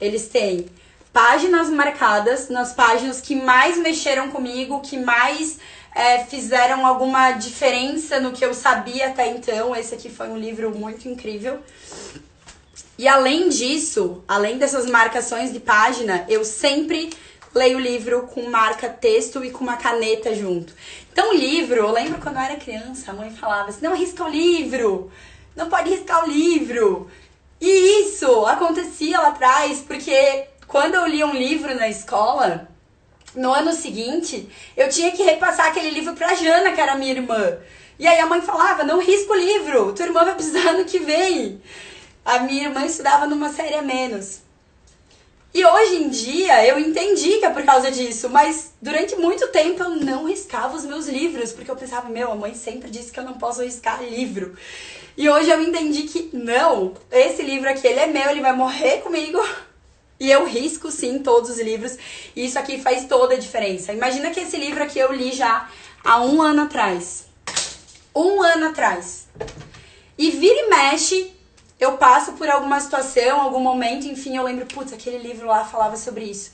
[0.00, 0.70] Eles têm
[1.12, 5.58] páginas marcadas nas páginas que mais mexeram comigo, que mais
[5.94, 9.74] é, fizeram alguma diferença no que eu sabia até então.
[9.74, 11.60] Esse aqui foi um livro muito incrível.
[12.98, 17.10] E além disso, além dessas marcações de página, eu sempre
[17.54, 20.72] leio o livro com marca texto e com uma caneta junto.
[21.12, 24.24] Então, o livro, eu lembro quando eu era criança, a mãe falava assim: não risca
[24.24, 25.10] o livro,
[25.56, 27.10] não pode riscar o livro.
[27.60, 32.68] E isso acontecia lá atrás, porque quando eu lia um livro na escola,
[33.34, 37.58] no ano seguinte, eu tinha que repassar aquele livro pra Jana, que era minha irmã.
[37.98, 40.98] E aí a mãe falava: não risca o livro, tua irmã vai precisar no que
[40.98, 41.60] vem.
[42.24, 44.40] A minha irmã estudava numa série a menos.
[45.52, 49.82] E hoje em dia eu entendi que é por causa disso, mas durante muito tempo
[49.82, 53.18] eu não riscava os meus livros, porque eu pensava, meu, a mãe sempre disse que
[53.18, 54.54] eu não posso riscar livro.
[55.16, 58.98] E hoje eu entendi que não, esse livro aqui, ele é meu, ele vai morrer
[58.98, 59.38] comigo.
[60.20, 61.96] E eu risco sim todos os livros.
[62.36, 63.92] E isso aqui faz toda a diferença.
[63.92, 65.68] Imagina que esse livro aqui eu li já
[66.04, 67.24] há um ano atrás.
[68.14, 69.26] Um ano atrás.
[70.18, 71.32] E vira e mexe,
[71.80, 75.96] eu passo por alguma situação, algum momento, enfim, eu lembro, putz, aquele livro lá falava
[75.96, 76.52] sobre isso.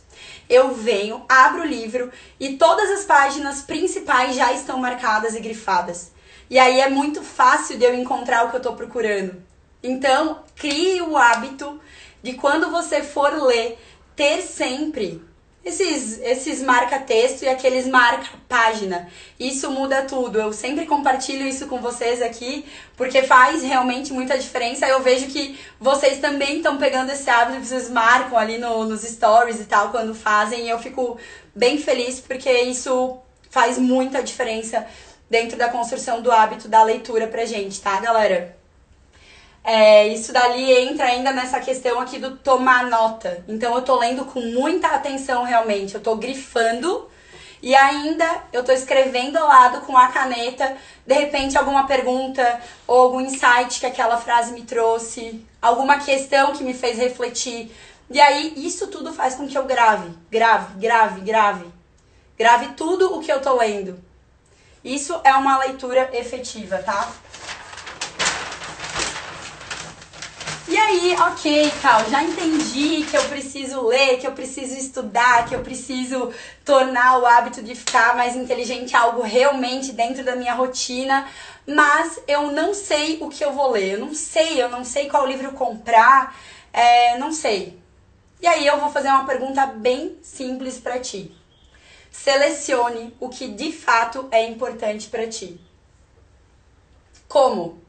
[0.48, 6.12] Eu venho, abro o livro e todas as páginas principais já estão marcadas e grifadas.
[6.48, 9.42] E aí é muito fácil de eu encontrar o que eu tô procurando.
[9.82, 11.80] Então, crie o hábito
[12.26, 13.78] de quando você for ler,
[14.16, 15.22] ter sempre
[15.64, 19.08] esses, esses marca-texto e aqueles marca-página.
[19.38, 20.40] Isso muda tudo.
[20.40, 22.64] Eu sempre compartilho isso com vocês aqui,
[22.96, 24.88] porque faz realmente muita diferença.
[24.88, 29.60] Eu vejo que vocês também estão pegando esse hábito, vocês marcam ali no, nos stories
[29.60, 31.16] e tal quando fazem, e eu fico
[31.54, 33.18] bem feliz porque isso
[33.50, 34.84] faz muita diferença
[35.30, 38.56] dentro da construção do hábito da leitura pra gente, tá, galera?
[39.68, 43.44] É, isso dali entra ainda nessa questão aqui do tomar nota.
[43.48, 45.96] Então eu tô lendo com muita atenção realmente.
[45.96, 47.10] Eu tô grifando
[47.60, 52.96] e ainda eu tô escrevendo ao lado com a caneta, de repente alguma pergunta ou
[52.96, 57.74] algum insight que aquela frase me trouxe, alguma questão que me fez refletir.
[58.08, 61.66] E aí isso tudo faz com que eu grave, grave, grave, grave.
[62.38, 63.98] Grave tudo o que eu tô lendo.
[64.84, 67.10] Isso é uma leitura efetiva, tá?
[70.68, 75.54] E aí, ok, Cal, já entendi que eu preciso ler, que eu preciso estudar, que
[75.54, 81.28] eu preciso tornar o hábito de ficar mais inteligente algo realmente dentro da minha rotina,
[81.64, 85.08] mas eu não sei o que eu vou ler, eu não sei, eu não sei
[85.08, 86.36] qual livro comprar,
[86.72, 87.78] é, não sei.
[88.42, 91.32] E aí eu vou fazer uma pergunta bem simples para ti.
[92.10, 95.60] Selecione o que de fato é importante para ti.
[97.28, 97.85] Como?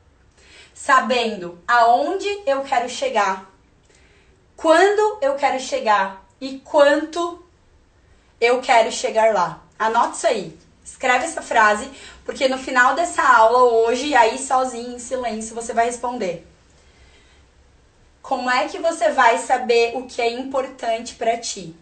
[0.87, 3.51] Sabendo aonde eu quero chegar,
[4.55, 7.43] quando eu quero chegar e quanto
[8.39, 9.61] eu quero chegar lá.
[9.77, 10.57] Anote isso aí.
[10.85, 11.91] Escreve essa frase,
[12.23, 16.47] porque no final dessa aula hoje, aí sozinho, em silêncio, você vai responder.
[18.21, 21.75] Como é que você vai saber o que é importante para ti?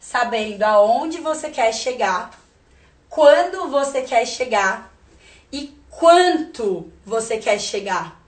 [0.00, 2.30] Sabendo aonde você quer chegar,
[3.10, 4.90] quando você quer chegar
[5.52, 8.20] e quanto você quer chegar.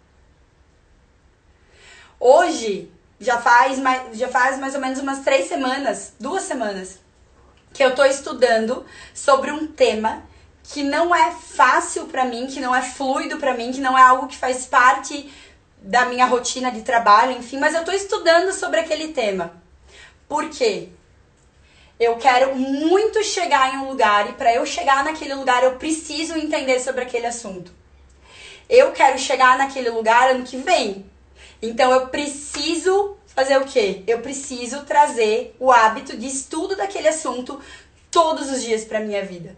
[2.19, 2.91] Hoje,
[3.21, 6.99] já faz, mais, já faz mais ou menos umas três semanas, duas semanas,
[7.73, 10.23] que eu tô estudando sobre um tema
[10.65, 14.03] que não é fácil para mim, que não é fluido para mim, que não é
[14.03, 15.31] algo que faz parte
[15.81, 19.53] da minha rotina de trabalho, enfim, mas eu tô estudando sobre aquele tema.
[20.29, 20.91] Por quê?
[21.99, 26.37] Eu quero muito chegar em um lugar e para eu chegar naquele lugar eu preciso
[26.37, 27.73] entender sobre aquele assunto.
[28.69, 31.05] Eu quero chegar naquele lugar ano que vem.
[31.61, 34.05] Então eu preciso fazer o quê?
[34.07, 37.61] Eu preciso trazer o hábito de estudo daquele assunto
[38.11, 39.57] todos os dias para minha vida.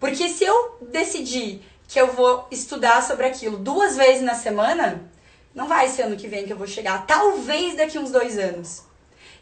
[0.00, 5.10] Porque se eu decidir que eu vou estudar sobre aquilo duas vezes na semana,
[5.54, 8.87] não vai ser ano que vem que eu vou chegar, talvez daqui uns dois anos.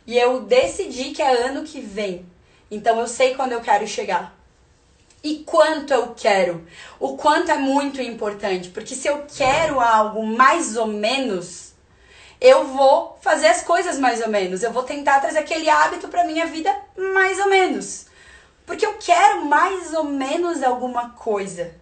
[0.07, 2.25] E eu decidi que é ano que vem.
[2.71, 4.37] Então eu sei quando eu quero chegar.
[5.23, 6.65] E quanto eu quero.
[7.01, 8.69] O quanto é muito importante.
[8.69, 11.73] Porque se eu quero algo mais ou menos,
[12.41, 14.63] eu vou fazer as coisas mais ou menos.
[14.63, 18.07] Eu vou tentar trazer aquele hábito para minha vida mais ou menos.
[18.65, 21.75] Porque eu quero mais ou menos alguma coisa.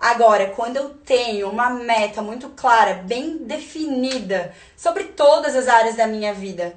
[0.00, 6.06] Agora, quando eu tenho uma meta muito clara, bem definida sobre todas as áreas da
[6.06, 6.76] minha vida,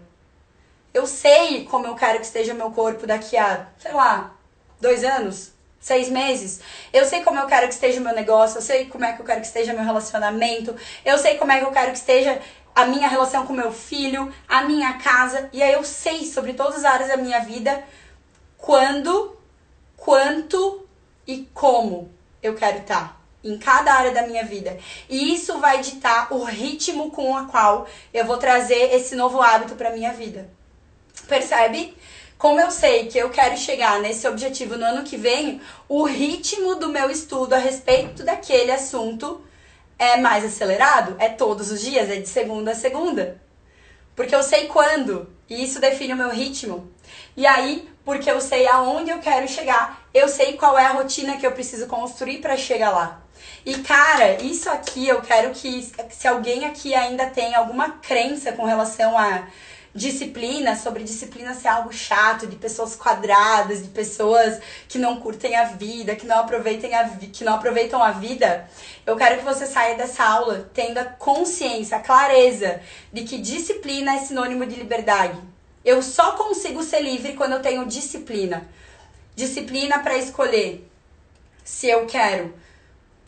[0.94, 4.36] eu sei como eu quero que esteja meu corpo daqui a, sei lá,
[4.80, 6.62] dois anos, seis meses.
[6.92, 9.22] Eu sei como eu quero que esteja o meu negócio, eu sei como é que
[9.22, 10.76] eu quero que esteja meu relacionamento,
[11.06, 12.40] eu sei como é que eu quero que esteja
[12.74, 16.78] a minha relação com meu filho, a minha casa, e aí eu sei sobre todas
[16.78, 17.84] as áreas da minha vida
[18.58, 19.38] quando,
[19.98, 20.88] quanto
[21.28, 22.12] e como
[22.42, 24.78] eu quero estar em cada área da minha vida.
[25.10, 29.76] E isso vai ditar o ritmo com o qual eu vou trazer esse novo hábito
[29.76, 30.50] para minha vida.
[31.32, 31.96] Percebe?
[32.38, 36.76] Como eu sei que eu quero chegar nesse objetivo no ano que vem, o ritmo
[36.76, 39.42] do meu estudo a respeito daquele assunto
[39.98, 41.16] é mais acelerado?
[41.20, 43.42] É todos os dias, é de segunda a segunda.
[44.14, 46.92] Porque eu sei quando, e isso define o meu ritmo.
[47.38, 51.38] E aí, porque eu sei aonde eu quero chegar, eu sei qual é a rotina
[51.38, 53.22] que eu preciso construir para chegar lá.
[53.66, 58.66] E cara, isso aqui eu quero que se alguém aqui ainda tem alguma crença com
[58.66, 59.48] relação a
[59.94, 65.66] disciplina, sobre disciplina ser algo chato, de pessoas quadradas, de pessoas que não curtem a
[65.66, 68.70] vida, que não aproveitem a que não aproveitam a vida,
[69.06, 72.82] eu quero que você saia dessa aula tendo a consciência, a clareza
[73.12, 75.38] de que disciplina é sinônimo de liberdade.
[75.84, 78.68] Eu só consigo ser livre quando eu tenho disciplina.
[79.36, 80.88] Disciplina para escolher
[81.64, 82.54] se eu quero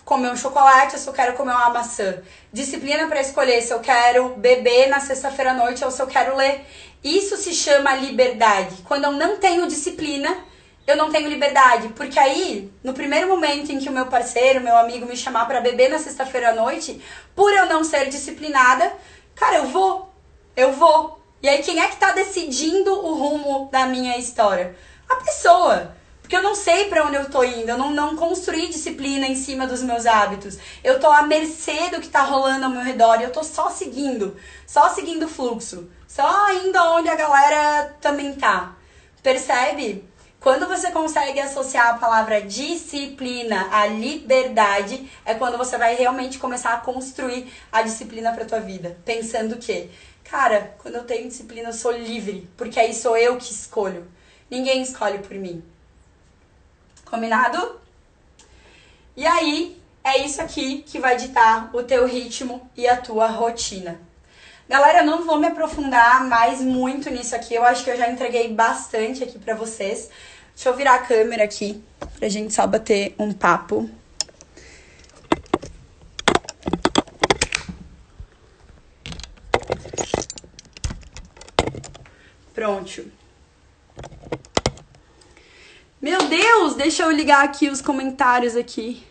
[0.06, 2.22] comer um chocolate ou se eu quero comer uma maçã.
[2.51, 6.36] Disciplina para escolher se eu quero beber na sexta-feira à noite ou se eu quero
[6.36, 6.66] ler.
[7.04, 8.78] Isso se chama liberdade.
[8.84, 10.38] Quando eu não tenho disciplina,
[10.86, 11.89] eu não tenho liberdade.
[11.89, 15.62] Porque aí, no primeiro momento em que o meu parceiro, meu amigo me chamar para
[15.62, 17.01] beber na sexta-feira à noite,
[17.36, 18.91] por eu não ser disciplinada,
[19.36, 20.10] cara, eu vou.
[20.56, 21.20] Eu vou.
[21.41, 24.76] E aí, quem é que tá decidindo o rumo da minha história?
[25.10, 25.95] A pessoa.
[26.24, 29.36] Porque eu não sei para onde eu tô indo, eu não, não construí disciplina em
[29.36, 30.57] cima dos meus hábitos.
[30.82, 33.69] Eu tô à mercê do que tá rolando ao meu redor e eu tô só
[33.69, 38.74] seguindo, só seguindo o fluxo, só indo aonde a galera também tá.
[39.21, 40.07] Percebe?
[40.39, 46.74] Quando você consegue associar a palavra disciplina à liberdade, é quando você vai realmente começar
[46.74, 49.89] a construir a disciplina para tua vida, pensando que,
[50.24, 54.07] cara, quando eu tenho disciplina eu sou livre, porque aí sou eu que escolho.
[54.49, 55.63] Ninguém escolhe por mim.
[57.14, 57.80] Combinado?
[59.16, 64.01] E aí, é isso aqui que vai ditar o teu ritmo e a tua rotina.
[64.68, 67.53] Galera, eu não vou me aprofundar mais muito nisso aqui.
[67.53, 70.09] Eu acho que eu já entreguei bastante aqui pra vocês.
[70.55, 71.84] Deixa eu virar a câmera aqui
[72.18, 73.88] pra gente só bater um papo.
[82.55, 83.22] Pronto.
[86.04, 89.01] Meu Deus, deixa eu ligar aqui os comentários aqui.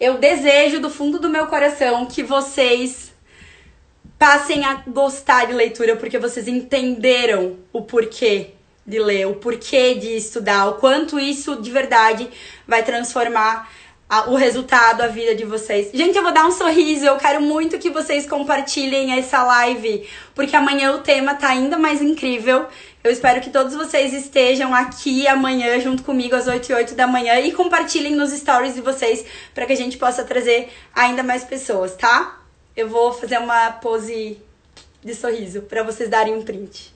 [0.00, 3.12] Eu desejo do fundo do meu coração que vocês
[4.18, 10.16] passem a gostar de leitura porque vocês entenderam o porquê de ler, o porquê de
[10.16, 12.28] estudar, o quanto isso de verdade
[12.66, 13.70] vai transformar
[14.12, 15.90] a, o resultado, a vida de vocês.
[15.94, 17.06] Gente, eu vou dar um sorriso.
[17.06, 22.02] Eu quero muito que vocês compartilhem essa live, porque amanhã o tema tá ainda mais
[22.02, 22.66] incrível.
[23.02, 27.06] Eu espero que todos vocês estejam aqui amanhã junto comigo às 8 e 8 da
[27.06, 31.42] manhã e compartilhem nos stories de vocês para que a gente possa trazer ainda mais
[31.42, 32.38] pessoas, tá?
[32.76, 34.38] Eu vou fazer uma pose
[35.02, 36.94] de sorriso para vocês darem um print.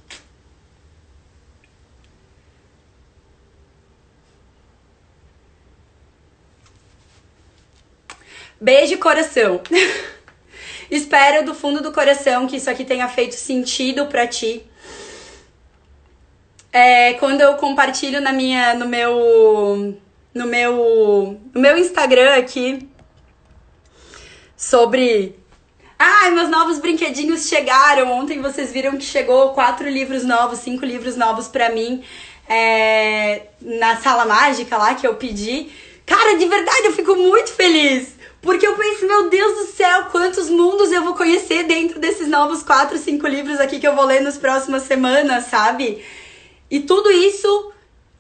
[8.61, 9.61] Beijo coração.
[10.90, 14.64] Espero do fundo do coração que isso aqui tenha feito sentido para ti.
[16.72, 19.98] É, quando eu compartilho na minha, no meu,
[20.34, 22.88] no meu, no meu Instagram aqui
[24.57, 25.38] sobre
[25.98, 28.12] Ai, ah, meus novos brinquedinhos chegaram.
[28.12, 32.04] Ontem vocês viram que chegou quatro livros novos, cinco livros novos para mim
[32.48, 35.70] é, na sala mágica lá que eu pedi.
[36.04, 38.15] Cara, de verdade, eu fico muito feliz.
[38.47, 42.62] Porque eu penso, meu Deus do céu, quantos mundos eu vou conhecer dentro desses novos
[42.62, 46.05] quatro, cinco livros aqui que eu vou ler nas próximas semanas, sabe?
[46.70, 47.72] E tudo isso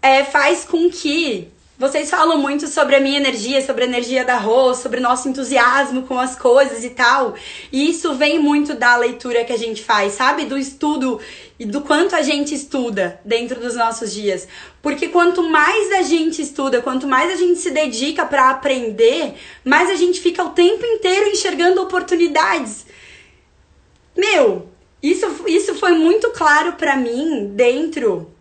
[0.02, 1.46] é, faz com que
[1.78, 5.28] vocês falam muito sobre a minha energia, sobre a energia da Rose, sobre o nosso
[5.28, 7.34] entusiasmo com as coisas e tal.
[7.70, 10.46] E isso vem muito da leitura que a gente faz, sabe?
[10.46, 11.20] Do estudo
[11.58, 14.48] e do quanto a gente estuda dentro dos nossos dias.
[14.80, 19.90] Porque quanto mais a gente estuda, quanto mais a gente se dedica para aprender, mais
[19.90, 22.86] a gente fica o tempo inteiro enxergando oportunidades.
[24.16, 24.66] Meu,
[25.02, 28.34] isso, isso foi muito claro para mim dentro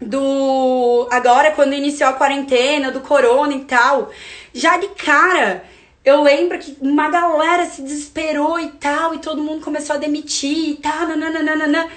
[0.00, 4.10] do agora quando iniciou a quarentena, do corona e tal,
[4.52, 5.62] já de cara
[6.04, 10.70] eu lembro que uma galera se desesperou e tal, e todo mundo começou a demitir
[10.70, 11.88] e tal, nananana.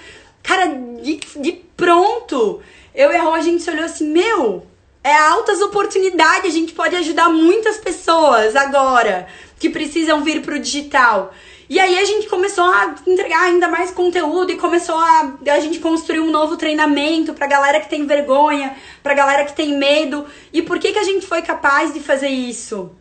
[0.41, 0.67] Cara,
[1.01, 2.61] de, de pronto,
[2.93, 4.67] eu e a Rô, a gente se olhou assim, meu,
[5.03, 9.27] é altas oportunidades, a gente pode ajudar muitas pessoas agora
[9.57, 11.33] que precisam vir pro digital.
[11.73, 15.79] E aí a gente começou a entregar ainda mais conteúdo e começou a a gente
[15.79, 20.23] construir um novo treinamento pra galera que tem vergonha, pra galera que tem medo.
[20.53, 22.91] E por que que a gente foi capaz de fazer isso?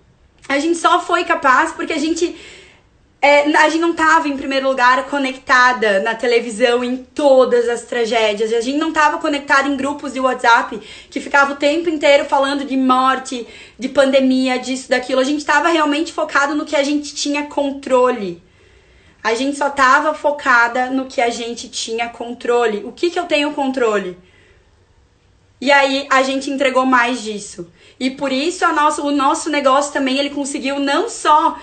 [0.49, 2.35] A gente só foi capaz porque a gente
[3.21, 8.55] é, a gente não tava, em primeiro lugar, conectada na televisão em todas as tragédias.
[8.55, 12.65] A gente não tava conectada em grupos de WhatsApp que ficava o tempo inteiro falando
[12.65, 13.47] de morte,
[13.79, 15.21] de pandemia, disso, daquilo.
[15.21, 18.43] A gente tava realmente focado no que a gente tinha controle.
[19.23, 22.85] A gente só tava focada no que a gente tinha controle.
[22.85, 24.19] O que que eu tenho controle?
[25.61, 27.71] E aí a gente entregou mais disso.
[28.01, 31.57] E por isso a nosso, o nosso negócio também ele conseguiu não só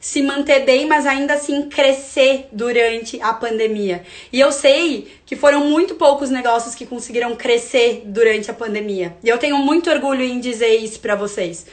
[0.00, 4.02] se manter bem, mas ainda assim crescer durante a pandemia.
[4.32, 9.14] E eu sei que foram muito poucos negócios que conseguiram crescer durante a pandemia.
[9.22, 11.66] E eu tenho muito orgulho em dizer isso para vocês.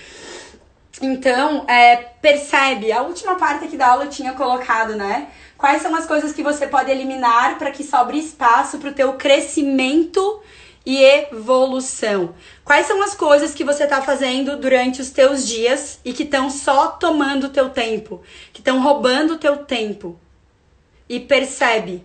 [1.02, 5.30] Então, é, percebe, a última parte aqui da aula eu tinha colocado, né?
[5.58, 9.14] Quais são as coisas que você pode eliminar para que sobre espaço para o teu
[9.14, 10.42] crescimento
[10.86, 12.34] e evolução.
[12.64, 16.50] Quais são as coisas que você está fazendo durante os teus dias e que estão
[16.50, 20.20] só tomando o teu tempo, que estão roubando o teu tempo?
[21.08, 22.04] E percebe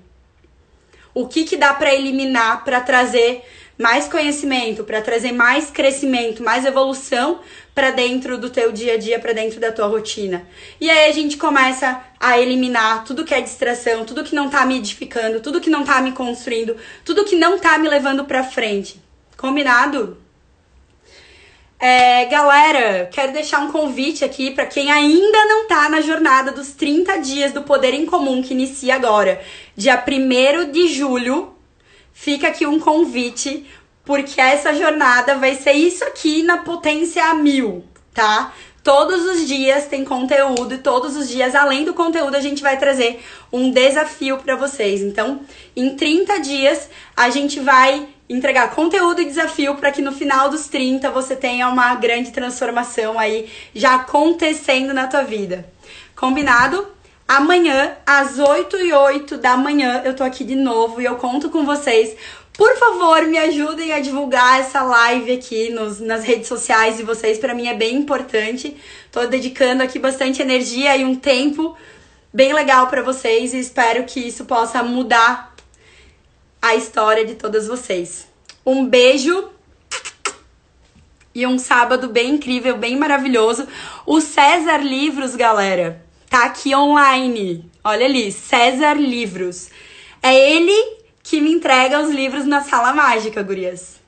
[1.14, 3.44] o que que dá para eliminar para trazer
[3.78, 7.40] mais conhecimento, para trazer mais crescimento, mais evolução
[7.74, 10.46] para dentro do teu dia a dia, para dentro da tua rotina.
[10.80, 14.64] E aí a gente começa a eliminar tudo que é distração, tudo que não tá
[14.64, 18.44] me edificando, tudo que não tá me construindo, tudo que não tá me levando para
[18.44, 19.02] frente.
[19.36, 20.18] Combinado?
[21.78, 26.72] É, galera, quero deixar um convite aqui para quem ainda não tá na jornada dos
[26.72, 29.42] 30 dias do Poder em Comum que inicia agora,
[29.76, 31.53] dia 1 de julho.
[32.14, 33.66] Fica aqui um convite
[34.04, 37.84] porque essa jornada vai ser isso aqui na potência a mil,
[38.14, 38.52] tá?
[38.82, 42.78] Todos os dias tem conteúdo e todos os dias, além do conteúdo, a gente vai
[42.78, 45.00] trazer um desafio para vocês.
[45.00, 45.40] Então,
[45.74, 50.68] em 30 dias, a gente vai entregar conteúdo e desafio para que no final dos
[50.68, 55.66] 30 você tenha uma grande transformação aí já acontecendo na tua vida.
[56.14, 56.93] Combinado?
[57.26, 61.50] Amanhã, às 8 e 8 da manhã, eu tô aqui de novo e eu conto
[61.50, 62.16] com vocês
[62.56, 67.36] por favor, me ajudem a divulgar essa live aqui nos, nas redes sociais de vocês.
[67.36, 68.76] Para mim é bem importante.
[69.10, 71.76] Tô dedicando aqui bastante energia e um tempo
[72.32, 75.52] bem legal para vocês e espero que isso possa mudar
[76.62, 78.28] a história de todas vocês.
[78.64, 79.50] Um beijo
[81.34, 83.66] e um sábado bem incrível, bem maravilhoso.
[84.06, 87.70] O César Livros, galera, tá aqui online.
[87.82, 89.70] Olha ali, César Livros.
[90.22, 90.72] É ele
[91.22, 94.02] que me entrega os livros na sala mágica, gurias.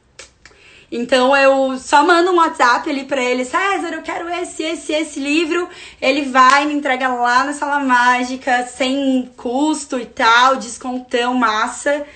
[0.91, 5.19] Então eu só mando um WhatsApp ali pra ele, César, eu quero esse, esse, esse
[5.19, 5.69] livro.
[6.01, 12.07] Ele vai me entrega lá na sala mágica, sem custo e tal, descontão, massa.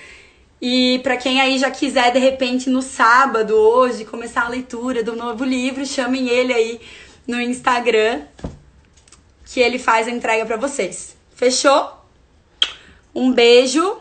[0.61, 5.15] E para quem aí já quiser, de repente, no sábado, hoje, começar a leitura do
[5.15, 6.79] novo livro, chamem ele aí
[7.27, 8.21] no Instagram,
[9.51, 11.15] que ele faz a entrega para vocês.
[11.35, 11.91] Fechou?
[13.13, 13.97] Um beijo